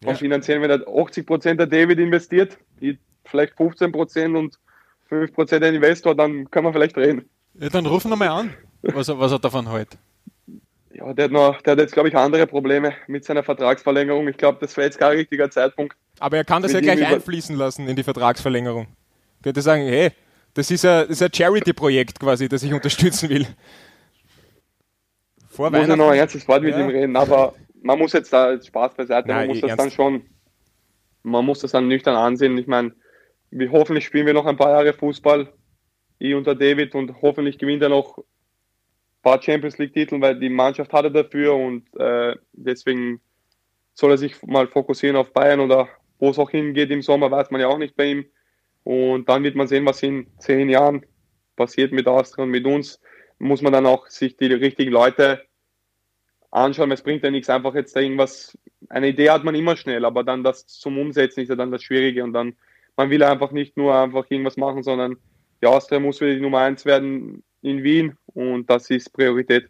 [0.04, 0.10] Ja.
[0.10, 2.58] Und finanziell, wenn er 80 Prozent der David investiert,
[3.24, 4.60] vielleicht 15 Prozent und
[5.10, 7.30] 5 Prozent der Investor, dann können wir vielleicht reden.
[7.60, 9.98] Ja, dann rufen wir mal an, was er, was er davon hält.
[10.94, 14.28] Ja, der hat, noch, der hat jetzt, glaube ich, andere Probleme mit seiner Vertragsverlängerung.
[14.30, 15.96] Ich glaube, das wäre jetzt kein richtiger Zeitpunkt.
[16.20, 18.88] Aber er kann das ja gleich einfließen lassen in die Vertragsverlängerung.
[19.46, 20.10] Könnte sagen, hey,
[20.56, 23.46] das ist ein, ein Charity-Projekt quasi, das ich unterstützen will.
[25.50, 26.80] Vor muss ich noch ein ernstes Wort mit ja.
[26.80, 27.54] ihm reden, aber
[27.84, 29.86] man muss jetzt da Spaß beiseite, Nein, man muss das ernst.
[29.86, 30.26] dann schon,
[31.22, 32.58] man muss das dann nüchtern ansehen.
[32.58, 32.94] Ich meine,
[33.52, 35.54] wir, hoffentlich spielen wir noch ein paar Jahre Fußball,
[36.18, 38.24] ich unter David und hoffentlich gewinnt er noch ein
[39.22, 43.22] paar Champions League-Titel, weil die Mannschaft hat er dafür und äh, deswegen
[43.94, 47.52] soll er sich mal fokussieren auf Bayern oder wo es auch hingeht im Sommer, weiß
[47.52, 48.26] man ja auch nicht bei ihm.
[48.86, 51.06] Und dann wird man sehen, was in zehn Jahren
[51.56, 53.02] passiert mit Austria und mit uns.
[53.40, 55.42] Muss man dann auch sich die richtigen Leute
[56.52, 56.92] anschauen.
[56.92, 58.58] Es bringt ja nichts, einfach jetzt da irgendwas.
[58.88, 61.82] Eine Idee hat man immer schnell, aber dann das zum Umsetzen ist ja dann das
[61.82, 62.24] Schwierige.
[62.24, 62.56] Und dann,
[62.96, 65.18] man will einfach nicht nur einfach irgendwas machen, sondern
[65.62, 69.68] die Austria muss wieder die Nummer eins werden in Wien und das ist Priorität.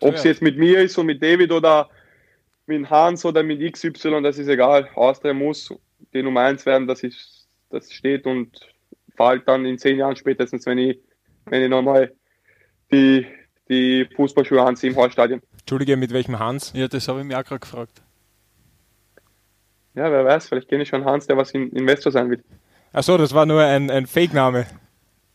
[0.00, 1.90] Ob es jetzt mit mir ist und mit David oder
[2.66, 4.88] mit Hans oder mit XY, das ist egal.
[4.94, 5.74] Austria muss
[6.14, 7.37] die Nummer eins werden, das ist
[7.70, 8.58] das steht und
[9.16, 10.98] fällt dann in zehn Jahren spätestens, wenn ich,
[11.46, 12.12] wenn ich nochmal
[12.92, 13.26] die,
[13.68, 15.42] die Fußballschuhe anziehe im Hallstadion.
[15.60, 16.72] Entschuldige, mit welchem Hans?
[16.74, 18.02] Ja, das habe ich mir auch gerade gefragt.
[19.94, 22.42] Ja, wer weiß, vielleicht kenne ich schon Hans, der was in Investor sein will.
[22.92, 24.66] Achso, das war nur ein, ein Fake-Name.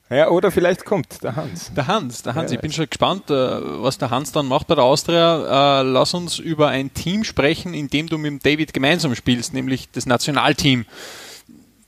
[0.09, 1.73] Ja, oder vielleicht kommt der Hans.
[1.73, 2.51] Der Hans, der Hans.
[2.51, 5.81] Ja, ich bin schon gespannt, äh, was der Hans dann macht bei der Austria.
[5.81, 9.89] Äh, lass uns über ein Team sprechen, in dem du mit David gemeinsam spielst, nämlich
[9.91, 10.85] das Nationalteam.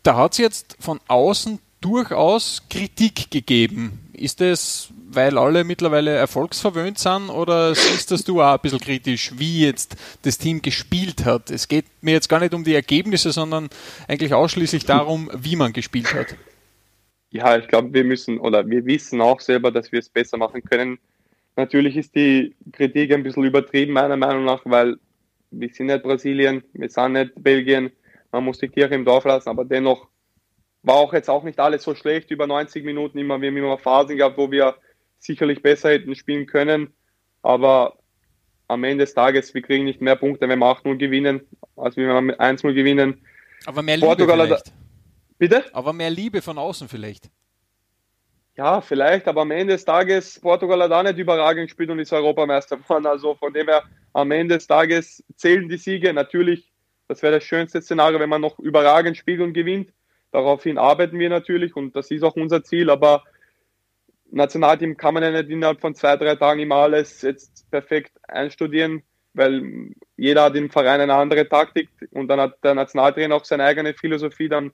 [0.06, 4.08] Da hat es jetzt von außen durchaus Kritik gegeben.
[4.14, 9.32] Ist es, weil alle mittlerweile erfolgsverwöhnt sind oder siehst das du auch ein bisschen kritisch,
[9.38, 11.50] wie jetzt das Team gespielt hat?
[11.50, 13.68] Es geht mir jetzt gar nicht um die Ergebnisse, sondern
[14.08, 16.36] eigentlich ausschließlich darum, wie man gespielt hat.
[17.32, 20.64] Ja, ich glaube, wir müssen oder wir wissen auch selber, dass wir es besser machen
[20.64, 21.00] können.
[21.56, 24.98] Natürlich ist die Kritik ein bisschen übertrieben, meiner Meinung nach, weil
[25.50, 27.92] wir sind nicht Brasilien, wir sind nicht Belgien,
[28.36, 30.10] man muss die Kirche im Dorf lassen, aber dennoch
[30.84, 33.18] war auch jetzt auch nicht alles so schlecht über 90 Minuten.
[33.18, 34.76] Immer, wir haben immer Phasen gehabt, wo wir
[35.20, 36.94] sicherlich besser hätten spielen können.
[37.44, 37.98] Aber
[38.68, 42.08] am Ende des Tages, wir kriegen nicht mehr Punkte, wenn wir 8-0 gewinnen, als wenn
[42.08, 43.26] wir 1-0 gewinnen.
[43.66, 44.74] Aber mehr Liebe Portugal vielleicht.
[45.38, 45.64] Bitte?
[45.74, 47.30] Aber mehr Liebe von außen vielleicht.
[48.58, 52.12] Ja, vielleicht, aber am Ende des Tages, Portugal hat auch nicht überragend gespielt und ist
[52.12, 53.06] Europameister geworden.
[53.06, 56.14] Also von dem her, am Ende des Tages zählen die Siege.
[56.14, 56.75] Natürlich,
[57.08, 59.92] das wäre das schönste Szenario, wenn man noch überragend spielt und gewinnt.
[60.32, 63.24] Daraufhin arbeiten wir natürlich und das ist auch unser Ziel, aber
[64.32, 69.04] Nationalteam kann man ja nicht innerhalb von zwei, drei Tagen immer alles jetzt perfekt einstudieren,
[69.34, 73.64] weil jeder hat im Verein eine andere Taktik und dann hat der Nationaltrainer auch seine
[73.64, 74.72] eigene Philosophie, dann,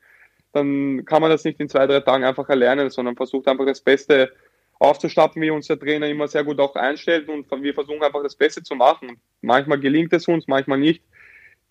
[0.54, 3.82] dann kann man das nicht in zwei, drei Tagen einfach erlernen, sondern versucht einfach das
[3.82, 4.32] Beste
[4.80, 8.36] aufzustappen, wie uns der Trainer immer sehr gut auch einstellt und wir versuchen einfach das
[8.36, 9.22] Beste zu machen.
[9.42, 11.04] Manchmal gelingt es uns, manchmal nicht.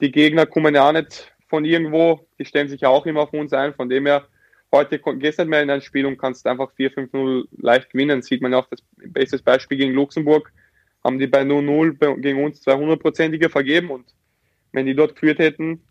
[0.01, 3.53] Die Gegner kommen ja nicht von irgendwo, die stellen sich ja auch immer auf uns
[3.53, 3.75] ein.
[3.75, 4.27] Von dem her,
[4.73, 8.23] heute gehst du nicht mehr in ein Spiel und kannst einfach 4-5-0 leicht gewinnen.
[8.23, 10.53] Sieht man ja auch das beste Beispiel gegen Luxemburg.
[11.05, 14.15] Haben die bei 0-0 gegen uns 200-prozentige vergeben und
[14.73, 15.83] wenn die dort geführt hätten,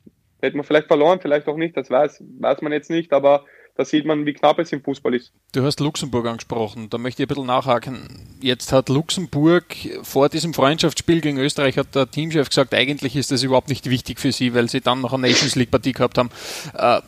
[0.42, 3.46] hätten wir vielleicht verloren, vielleicht auch nicht, das weiß, weiß man jetzt nicht, aber
[3.80, 5.32] da sieht man, wie knapp es im Fußball ist.
[5.54, 8.10] Du hast Luxemburg angesprochen, da möchte ich ein bisschen nachhaken.
[8.42, 13.42] Jetzt hat Luxemburg vor diesem Freundschaftsspiel gegen Österreich hat der Teamchef gesagt, eigentlich ist das
[13.42, 16.30] überhaupt nicht wichtig für sie, weil sie dann noch eine Nations League Partie gehabt haben.
[16.74, 17.00] Äh,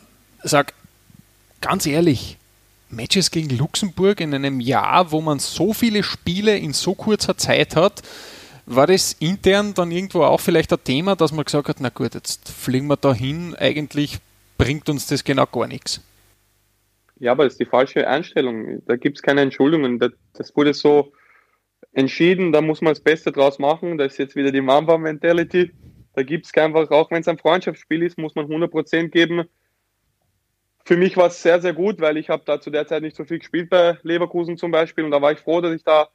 [0.44, 0.72] sag,
[1.60, 2.38] ganz ehrlich,
[2.88, 7.76] Matches gegen Luxemburg in einem Jahr, wo man so viele Spiele in so kurzer Zeit
[7.76, 8.00] hat,
[8.64, 12.14] war das intern dann irgendwo auch vielleicht ein Thema, dass man gesagt hat, na gut,
[12.14, 14.20] jetzt fliegen wir da hin, eigentlich
[14.56, 16.00] bringt uns das genau gar nichts.
[17.22, 18.84] Ja, aber das ist die falsche Einstellung.
[18.84, 20.00] Da gibt es keine Entschuldigungen.
[20.00, 21.12] Das, das, wurde so
[21.92, 23.96] entschieden, da muss man das Beste draus machen.
[23.96, 25.70] Das ist jetzt wieder die Mamba-Mentality.
[26.14, 29.44] Da gibt es einfach, auch wenn es ein Freundschaftsspiel ist, muss man 100% geben.
[30.84, 33.16] Für mich war es sehr, sehr gut, weil ich habe da zu der Zeit nicht
[33.16, 35.04] so viel gespielt bei Leverkusen zum Beispiel.
[35.04, 36.08] Und da war ich froh, dass ich da,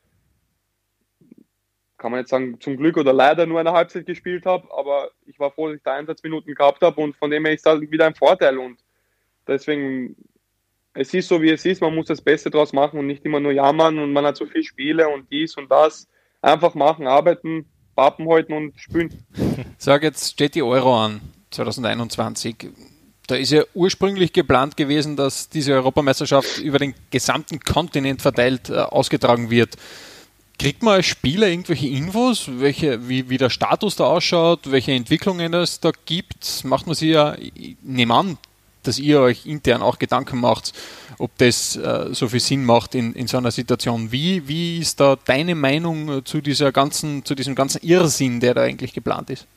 [1.98, 4.68] kann man jetzt sagen, zum Glück oder leider nur eine Halbzeit gespielt habe.
[4.78, 7.00] Aber ich war froh, dass ich da Einsatzminuten gehabt habe.
[7.00, 8.58] Und von dem her ist das wieder ein Vorteil.
[8.58, 8.84] Und
[9.48, 10.18] deswegen
[10.98, 11.82] es ist so, wie es ist.
[11.82, 14.46] Man muss das Beste draus machen und nicht immer nur jammern und man hat so
[14.46, 16.08] viele Spiele und dies und das.
[16.42, 19.26] Einfach machen, arbeiten, Pappen halten und spielen.
[19.78, 22.70] Sag jetzt, steht die Euro an, 2021.
[23.28, 28.78] Da ist ja ursprünglich geplant gewesen, dass diese Europameisterschaft über den gesamten Kontinent verteilt äh,
[28.78, 29.76] ausgetragen wird.
[30.58, 35.54] Kriegt man als Spieler irgendwelche Infos, welche, wie, wie der Status da ausschaut, welche Entwicklungen
[35.54, 36.64] es da gibt?
[36.64, 38.38] Macht man sich ja, ich nehme an,
[38.88, 40.74] dass ihr euch intern auch Gedanken macht,
[41.18, 44.12] ob das äh, so viel Sinn macht in, in so einer Situation.
[44.12, 48.62] Wie, wie ist da deine Meinung zu dieser ganzen, zu diesem ganzen Irrsinn, der da
[48.64, 49.48] eigentlich geplant ist?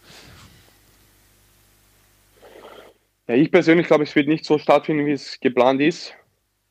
[3.31, 6.13] Ja, ich persönlich glaube, es wird nicht so stattfinden, wie es geplant ist,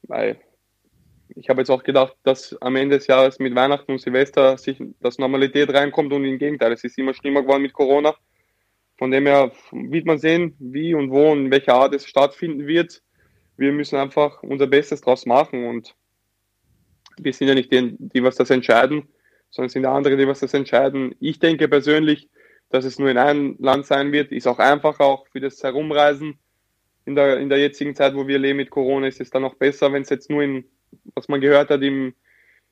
[0.03, 0.37] weil
[1.35, 4.77] ich habe jetzt auch gedacht, dass am Ende des Jahres mit Weihnachten und Silvester sich
[4.99, 8.15] das Normalität reinkommt und im Gegenteil, es ist immer schlimmer geworden mit Corona.
[8.99, 12.67] Von dem her wird man sehen, wie und wo und in welcher Art es stattfinden
[12.67, 13.01] wird.
[13.55, 15.95] Wir müssen einfach unser Bestes draus machen und
[17.17, 19.07] wir sind ja nicht die, die was das entscheiden,
[19.51, 21.15] sondern es sind andere, die was das entscheiden.
[21.21, 22.27] Ich denke persönlich,
[22.71, 26.37] dass es nur in einem Land sein wird, ist auch einfach auch für das Herumreisen.
[27.05, 29.55] In der, in der jetzigen Zeit, wo wir leben mit Corona, ist es dann auch
[29.55, 30.65] besser, wenn es jetzt nur in,
[31.15, 32.13] was man gehört hat, im,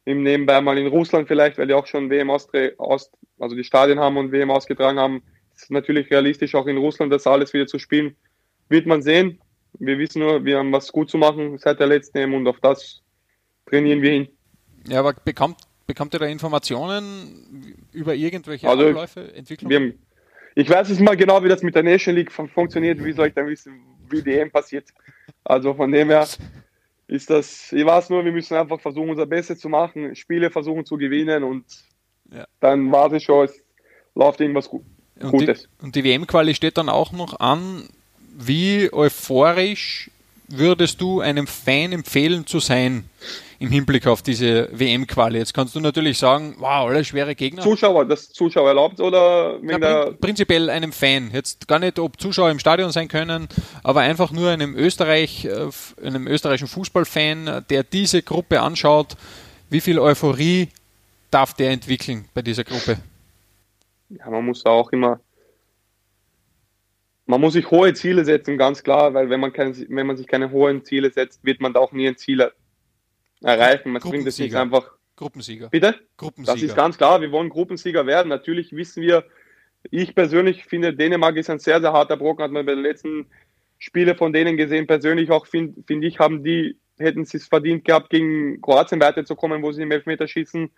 [0.03, 2.49] im Nebenbei mal in Russland vielleicht, weil die auch schon WM aus,
[3.39, 5.23] also die Stadien haben und WM ausgetragen haben,
[5.69, 8.15] natürlich realistisch, auch in Russland das alles wieder zu spielen.
[8.69, 9.39] Wird man sehen.
[9.79, 12.59] Wir wissen nur, wir haben was gut zu machen seit der letzten EM und auf
[12.59, 13.01] das
[13.65, 14.27] trainieren wir hin.
[14.87, 19.75] Ja, aber bekommt, bekommt ihr da Informationen über irgendwelche also, Abläufe, Entwicklungen?
[19.75, 19.99] Haben,
[20.55, 23.03] ich weiß nicht mal genau, wie das mit der Nation League funktioniert.
[23.03, 24.89] Wie soll ich dann wissen, wie die EM passiert?
[25.43, 26.27] Also von dem her
[27.07, 30.85] ist das, ich weiß nur, wir müssen einfach versuchen, unser Bestes zu machen, Spiele versuchen
[30.85, 31.65] zu gewinnen und
[32.31, 32.45] ja.
[32.59, 33.63] dann warte ich schon, es
[34.15, 34.83] läuft irgendwas gut.
[35.21, 37.89] Und die, und die WM-Quali steht dann auch noch an.
[38.37, 40.11] Wie euphorisch
[40.47, 43.09] würdest du einem Fan empfehlen zu sein
[43.59, 45.37] im Hinblick auf diese WM-Quali?
[45.37, 47.63] Jetzt kannst du natürlich sagen, wow, alle schwere Gegner.
[47.63, 51.31] Zuschauer, das Zuschauer erlaubt oder Ja, der prin prinzipiell einem Fan.
[51.33, 53.47] Jetzt gar nicht, ob Zuschauer im Stadion sein können,
[53.83, 55.69] aber einfach nur einem Österreich, äh,
[56.05, 59.15] einem österreichischen Fußballfan, der diese Gruppe anschaut.
[59.69, 60.69] Wie viel Euphorie
[61.31, 62.97] darf der entwickeln bei dieser Gruppe?
[64.09, 65.19] Ja, man muss da auch immer,
[67.25, 70.27] man muss sich hohe Ziele setzen, ganz klar, weil wenn man, kein, wenn man sich
[70.27, 72.53] keine hohen Ziele setzt, wird man da auch nie ein Ziel er-
[73.41, 73.91] erreichen.
[73.91, 74.91] Man bringt es nicht einfach.
[75.17, 75.69] Gruppensieger.
[75.69, 75.91] Bitte?
[75.91, 76.67] Das Gruppensieger.
[76.67, 78.29] ist ganz klar, wir wollen Gruppensieger werden.
[78.29, 79.25] Natürlich wissen wir,
[79.89, 83.27] ich persönlich finde, Dänemark ist ein sehr, sehr harter Brocken, hat man bei den letzten
[83.77, 84.87] Spiele von denen gesehen.
[84.87, 89.63] Persönlich auch finde find ich, haben die, hätten sie es verdient gehabt, gegen Kroatien weiterzukommen,
[89.63, 90.69] wo sie im Elfmeterschießen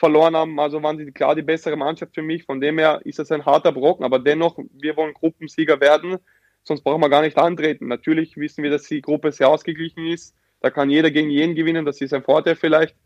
[0.00, 0.58] verloren haben.
[0.58, 2.44] Also waren sie klar die bessere Mannschaft für mich.
[2.44, 6.16] Von dem her ist das ein harter Brocken, aber dennoch, wir wollen Gruppensieger werden,
[6.64, 7.86] sonst brauchen wir gar nicht antreten.
[7.86, 10.34] Natürlich wissen wir, dass die Gruppe sehr ausgeglichen ist.
[10.62, 12.96] Da kann jeder gegen jeden gewinnen, das ist ein Vorteil vielleicht.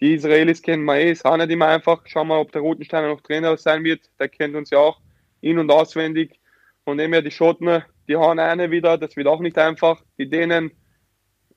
[0.00, 2.00] Die Israelis kennen ist auch nicht immer einfach.
[2.06, 4.00] Schauen wir, ob der Rotensteiner noch Trainer sein wird.
[4.18, 4.98] Der kennt uns ja auch
[5.42, 6.40] in- und auswendig.
[6.84, 8.96] Von dem her, die Schotten, die hauen eine wieder.
[8.96, 10.02] Das wird auch nicht einfach.
[10.16, 10.72] Die Dänen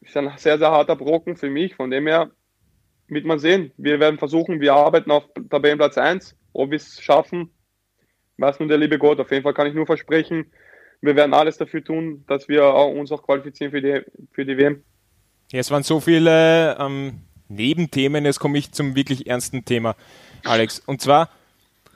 [0.01, 1.75] ist ein sehr, sehr harter Brocken für mich.
[1.75, 2.31] Von dem her
[3.07, 3.71] wird man sehen.
[3.77, 6.35] Wir werden versuchen, wir arbeiten auf Tabellenplatz 1.
[6.53, 7.49] Ob wir es schaffen,
[8.37, 9.19] weiß nur der liebe Gott.
[9.19, 10.45] Auf jeden Fall kann ich nur versprechen,
[11.03, 14.83] wir werden alles dafür tun, dass wir uns auch qualifizieren für die, für die WM.
[15.51, 19.95] Ja, es waren so viele ähm, Nebenthemen, jetzt komme ich zum wirklich ernsten Thema,
[20.45, 20.79] Alex.
[20.79, 21.29] Und zwar,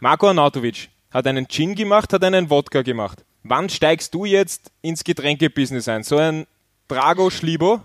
[0.01, 3.23] Marco Arnautovic hat einen Gin gemacht, hat einen Wodka gemacht.
[3.43, 6.03] Wann steigst du jetzt ins Getränkebusiness ein?
[6.03, 6.45] So ein
[6.89, 7.79] Drago Schlibo,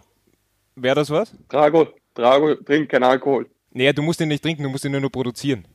[0.74, 1.32] wäre das was?
[1.48, 3.48] Drago, Drago trinkt keinen Alkohol.
[3.70, 5.66] Naja, du musst ihn nicht trinken, du musst ihn nur, nur produzieren.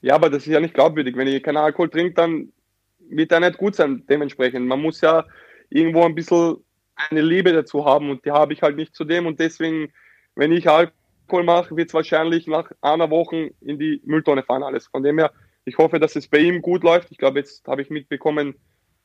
[0.00, 1.16] Ja, aber das ist ja nicht glaubwürdig.
[1.16, 2.52] Wenn ihr keinen Alkohol trinkt, dann
[2.98, 4.66] wird er nicht gut sein, dementsprechend.
[4.66, 5.24] Man muss ja
[5.70, 6.56] irgendwo ein bisschen
[6.96, 9.92] eine Liebe dazu haben und die habe ich halt nicht zu dem und deswegen,
[10.34, 14.86] wenn ich Alkohol mache, wird es wahrscheinlich nach einer Woche in die Mülltonne fahren alles.
[14.86, 15.32] Von dem her,
[15.64, 17.10] ich hoffe, dass es bei ihm gut läuft.
[17.10, 18.54] Ich glaube, jetzt habe ich mitbekommen,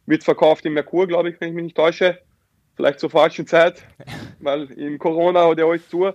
[0.06, 2.20] wird verkauft im Merkur, glaube ich, wenn ich mich nicht täusche.
[2.76, 3.86] Vielleicht zur falschen Zeit,
[4.40, 6.12] weil in Corona hat er euch zu.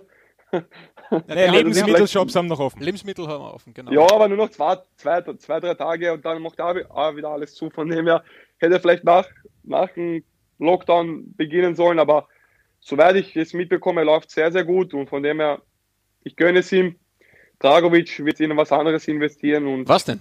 [1.09, 2.81] Also Lebensmittelshops haben noch offen.
[2.81, 3.91] Lebensmittel haben wir offen, genau.
[3.91, 7.29] Ja, aber nur noch zwei, zwei, zwei drei Tage und dann macht er auch wieder
[7.29, 7.69] alles zu.
[7.69, 8.23] Von dem her
[8.57, 9.27] hätte er vielleicht nach,
[9.63, 10.23] nach dem
[10.57, 12.27] Lockdown beginnen sollen, aber
[12.79, 15.61] soweit ich es mitbekomme, läuft sehr, sehr gut und von dem her,
[16.23, 16.95] ich gönne es ihm.
[17.59, 20.19] Dragovic wird in was anderes investieren und Was denn?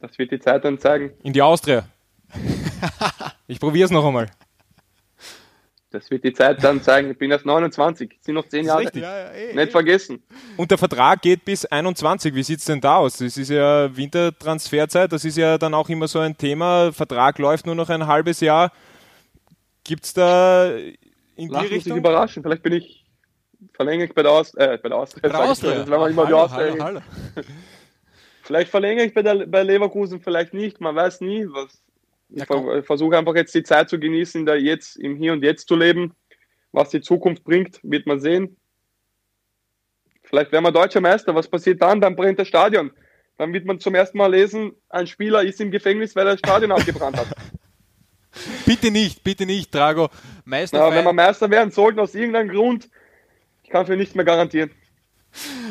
[0.00, 1.12] das wird die Zeit dann zeigen.
[1.22, 1.88] In die Austria.
[3.46, 4.30] Ich probiere es noch einmal.
[5.94, 7.12] Das wird die Zeit dann zeigen.
[7.12, 8.80] Ich bin erst 29, es sind noch zehn Jahre.
[8.80, 9.04] richtig.
[9.54, 10.20] Nicht vergessen.
[10.56, 12.34] Und der Vertrag geht bis 21.
[12.34, 13.18] Wie sieht es denn da aus?
[13.18, 16.92] Das ist ja Wintertransferzeit, das ist ja dann auch immer so ein Thema.
[16.92, 18.72] Vertrag läuft nur noch ein halbes Jahr.
[19.84, 20.96] Gibt es da in
[21.36, 21.98] die Lass sich Richtung?
[21.98, 22.42] überraschen.
[22.42, 23.04] Vielleicht bin ich
[23.72, 24.72] verlängere ich bei der Austria.
[24.72, 25.22] Äh, bei der Austria.
[25.22, 25.74] Bei der Austria.
[25.76, 26.70] das war immer die hallo, Austria.
[26.72, 27.00] hallo, hallo.
[28.42, 31.46] Vielleicht verlängere ich bei, der, bei Leverkusen, vielleicht nicht, man weiß nie.
[31.48, 31.83] Was.
[32.30, 35.42] Ich Ja, ver versuche einfach jetzt die Zeit zu genießen, da jetzt im Hier und
[35.42, 36.14] Jetzt zu leben.
[36.72, 38.56] Was die Zukunft bringt, wird man sehen.
[40.22, 41.34] Vielleicht werden wir deutscher Meister.
[41.34, 42.00] Was passiert dann?
[42.00, 42.90] Dann brennt das Stadion.
[43.36, 46.38] Dann wird man zum ersten Mal lesen, ein Spieler ist im Gefängnis, weil er das
[46.40, 47.28] Stadion abgebrannt hat.
[48.66, 50.08] Bitte nicht, bitte nicht, Drago.
[50.44, 52.88] Meister Na, wenn wir Meister werden sollten, aus irgendeinem Grund,
[53.62, 54.72] ich kann für nichts mehr garantieren.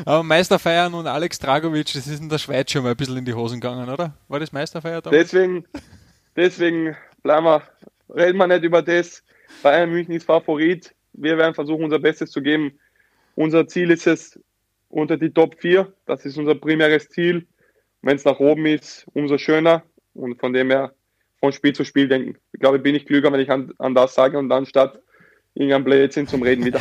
[0.06, 3.18] aber Meister feiern und Alex Dragovic, das ist in der Schweiz schon mal ein bisschen
[3.18, 4.14] in die Hosen gegangen, oder?
[4.30, 5.32] War das Meisterfeier damals?
[5.32, 5.66] Deswegen,
[6.36, 7.64] deswegen bleiben wir,
[8.10, 9.24] reden wir nicht über das.
[9.62, 10.94] Bayern München ist Favorit.
[11.14, 12.80] Wir werden versuchen, unser Bestes zu geben.
[13.36, 14.40] Unser Ziel ist es
[14.90, 15.92] unter die Top 4.
[16.06, 17.48] Das ist unser primäres Ziel.
[18.02, 19.84] Wenn es nach oben ist, umso schöner.
[20.14, 20.94] Und von dem her
[21.40, 22.38] von Spiel zu Spiel denken.
[22.54, 25.00] Ich glaube, bin ich klüger, wenn ich an, an das sage und anstatt
[25.56, 26.80] irgendein Blödsinn zum Reden wieder.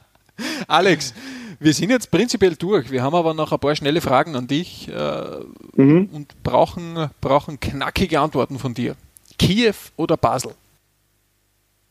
[0.68, 1.14] Alex,
[1.58, 2.90] wir sind jetzt prinzipiell durch.
[2.90, 5.40] Wir haben aber noch ein paar schnelle Fragen an dich äh,
[5.74, 6.08] Mhm.
[6.12, 8.96] und brauchen, brauchen knackige Antworten von dir.
[9.38, 10.54] Kiew oder Basel?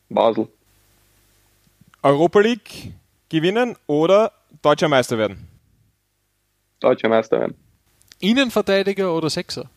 [0.09, 0.47] Basel.
[2.01, 2.93] Europa League
[3.29, 5.47] gewinnen oder deutscher Meister werden?
[6.79, 7.55] Deutscher Meister werden.
[8.19, 9.69] Innenverteidiger oder Sechser?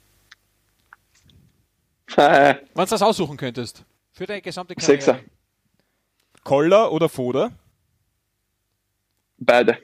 [2.16, 3.84] Wenn du das aussuchen könntest.
[4.12, 4.92] Für deine gesamte Karriere.
[5.02, 5.20] Sechser.
[6.44, 7.50] Koller oder Foder?
[9.38, 9.78] Beide.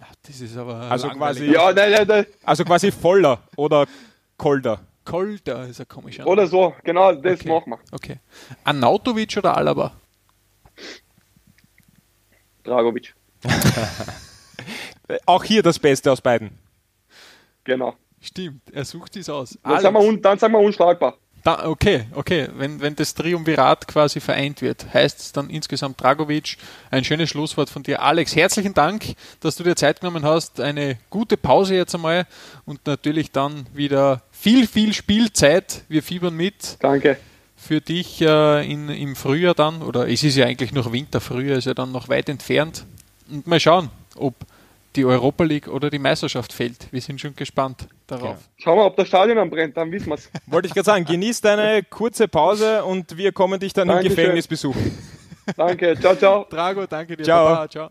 [0.00, 2.26] Ach, Das ist aber Also quasi- Ja, nein, nein, nein.
[2.44, 3.86] Also quasi Voller oder
[4.36, 4.80] Kolder?
[5.04, 6.74] Kolder ist ein komischer Oder so.
[6.82, 7.48] Genau, das Okay.
[7.48, 7.78] machen wir.
[7.92, 8.20] Okay.
[8.64, 9.92] Anautovic oder Alaba?
[12.62, 13.14] Dragovic.
[15.26, 16.58] Auch hier das Beste aus beiden.
[17.64, 17.94] Genau.
[18.20, 19.58] Stimmt, er sucht dies aus.
[19.62, 21.18] Dann sind, wir Alex, dann sind wir unschlagbar.
[21.44, 22.48] Da, okay, okay.
[22.54, 26.56] Wenn, wenn das Triumvirat quasi vereint wird, heißt es dann insgesamt Dragovic.
[26.90, 28.00] Ein schönes Schlusswort von dir.
[28.00, 30.58] Alex, herzlichen Dank, dass du dir Zeit genommen hast.
[30.58, 32.26] Eine gute Pause jetzt einmal
[32.64, 35.82] und natürlich dann wieder viel, viel Spielzeit.
[35.88, 36.78] Wir fiebern mit.
[36.80, 37.18] Danke.
[37.56, 41.58] Für dich äh, in, im Frühjahr dann, oder es ist ja eigentlich noch Winter, Frühjahr
[41.58, 42.86] ist ja dann noch weit entfernt.
[43.30, 44.34] Und mal schauen, ob
[44.96, 46.88] die Europa League oder die Meisterschaft fällt.
[46.90, 48.38] Wir sind schon gespannt darauf.
[48.56, 50.30] Schauen wir, ob das Stadion anbrennt, dann wissen wir es.
[50.46, 54.10] Wollte ich gerade sagen, genieß deine kurze Pause und wir kommen dich dann Dankeschön.
[54.10, 54.98] im Gefängnis besuchen.
[55.56, 56.46] Danke, ciao, ciao.
[56.48, 57.24] Drago, danke dir.
[57.24, 57.44] Ciao.
[57.44, 57.90] Baba, ciao.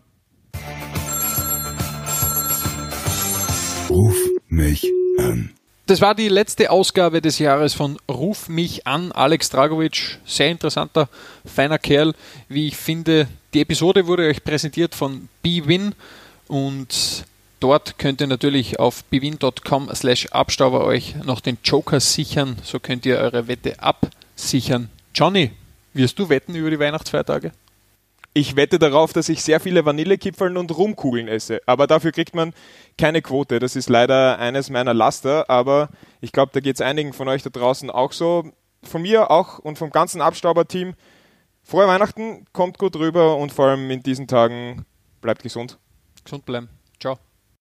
[3.88, 4.16] Ruf
[4.48, 5.54] mich an.
[5.86, 9.12] Das war die letzte Ausgabe des Jahres von Ruf mich an.
[9.12, 11.08] Alex Dragovic, sehr interessanter,
[11.44, 12.14] feiner Kerl,
[12.48, 13.28] wie ich finde.
[13.52, 15.94] Die Episode wurde euch präsentiert von BWin
[16.48, 17.24] und
[17.60, 22.56] dort könnt ihr natürlich auf bwin.com slash Abstauber euch noch den Joker sichern.
[22.62, 24.90] So könnt ihr eure Wette absichern.
[25.14, 25.52] Johnny,
[25.92, 27.52] wirst du wetten über die Weihnachtsfeiertage?
[28.36, 31.62] Ich wette darauf, dass ich sehr viele Vanillekipferl und Rumkugeln esse.
[31.66, 32.52] Aber dafür kriegt man
[32.98, 33.60] keine Quote.
[33.60, 35.48] Das ist leider eines meiner Laster.
[35.48, 35.88] Aber
[36.20, 38.50] ich glaube, da geht es einigen von euch da draußen auch so.
[38.82, 40.94] Von mir auch und vom ganzen Abstauber-Team.
[41.62, 44.84] Frohe Weihnachten, kommt gut rüber und vor allem in diesen Tagen
[45.22, 45.78] bleibt gesund.
[46.24, 46.68] Gesund bleiben.
[46.98, 47.18] Ciao.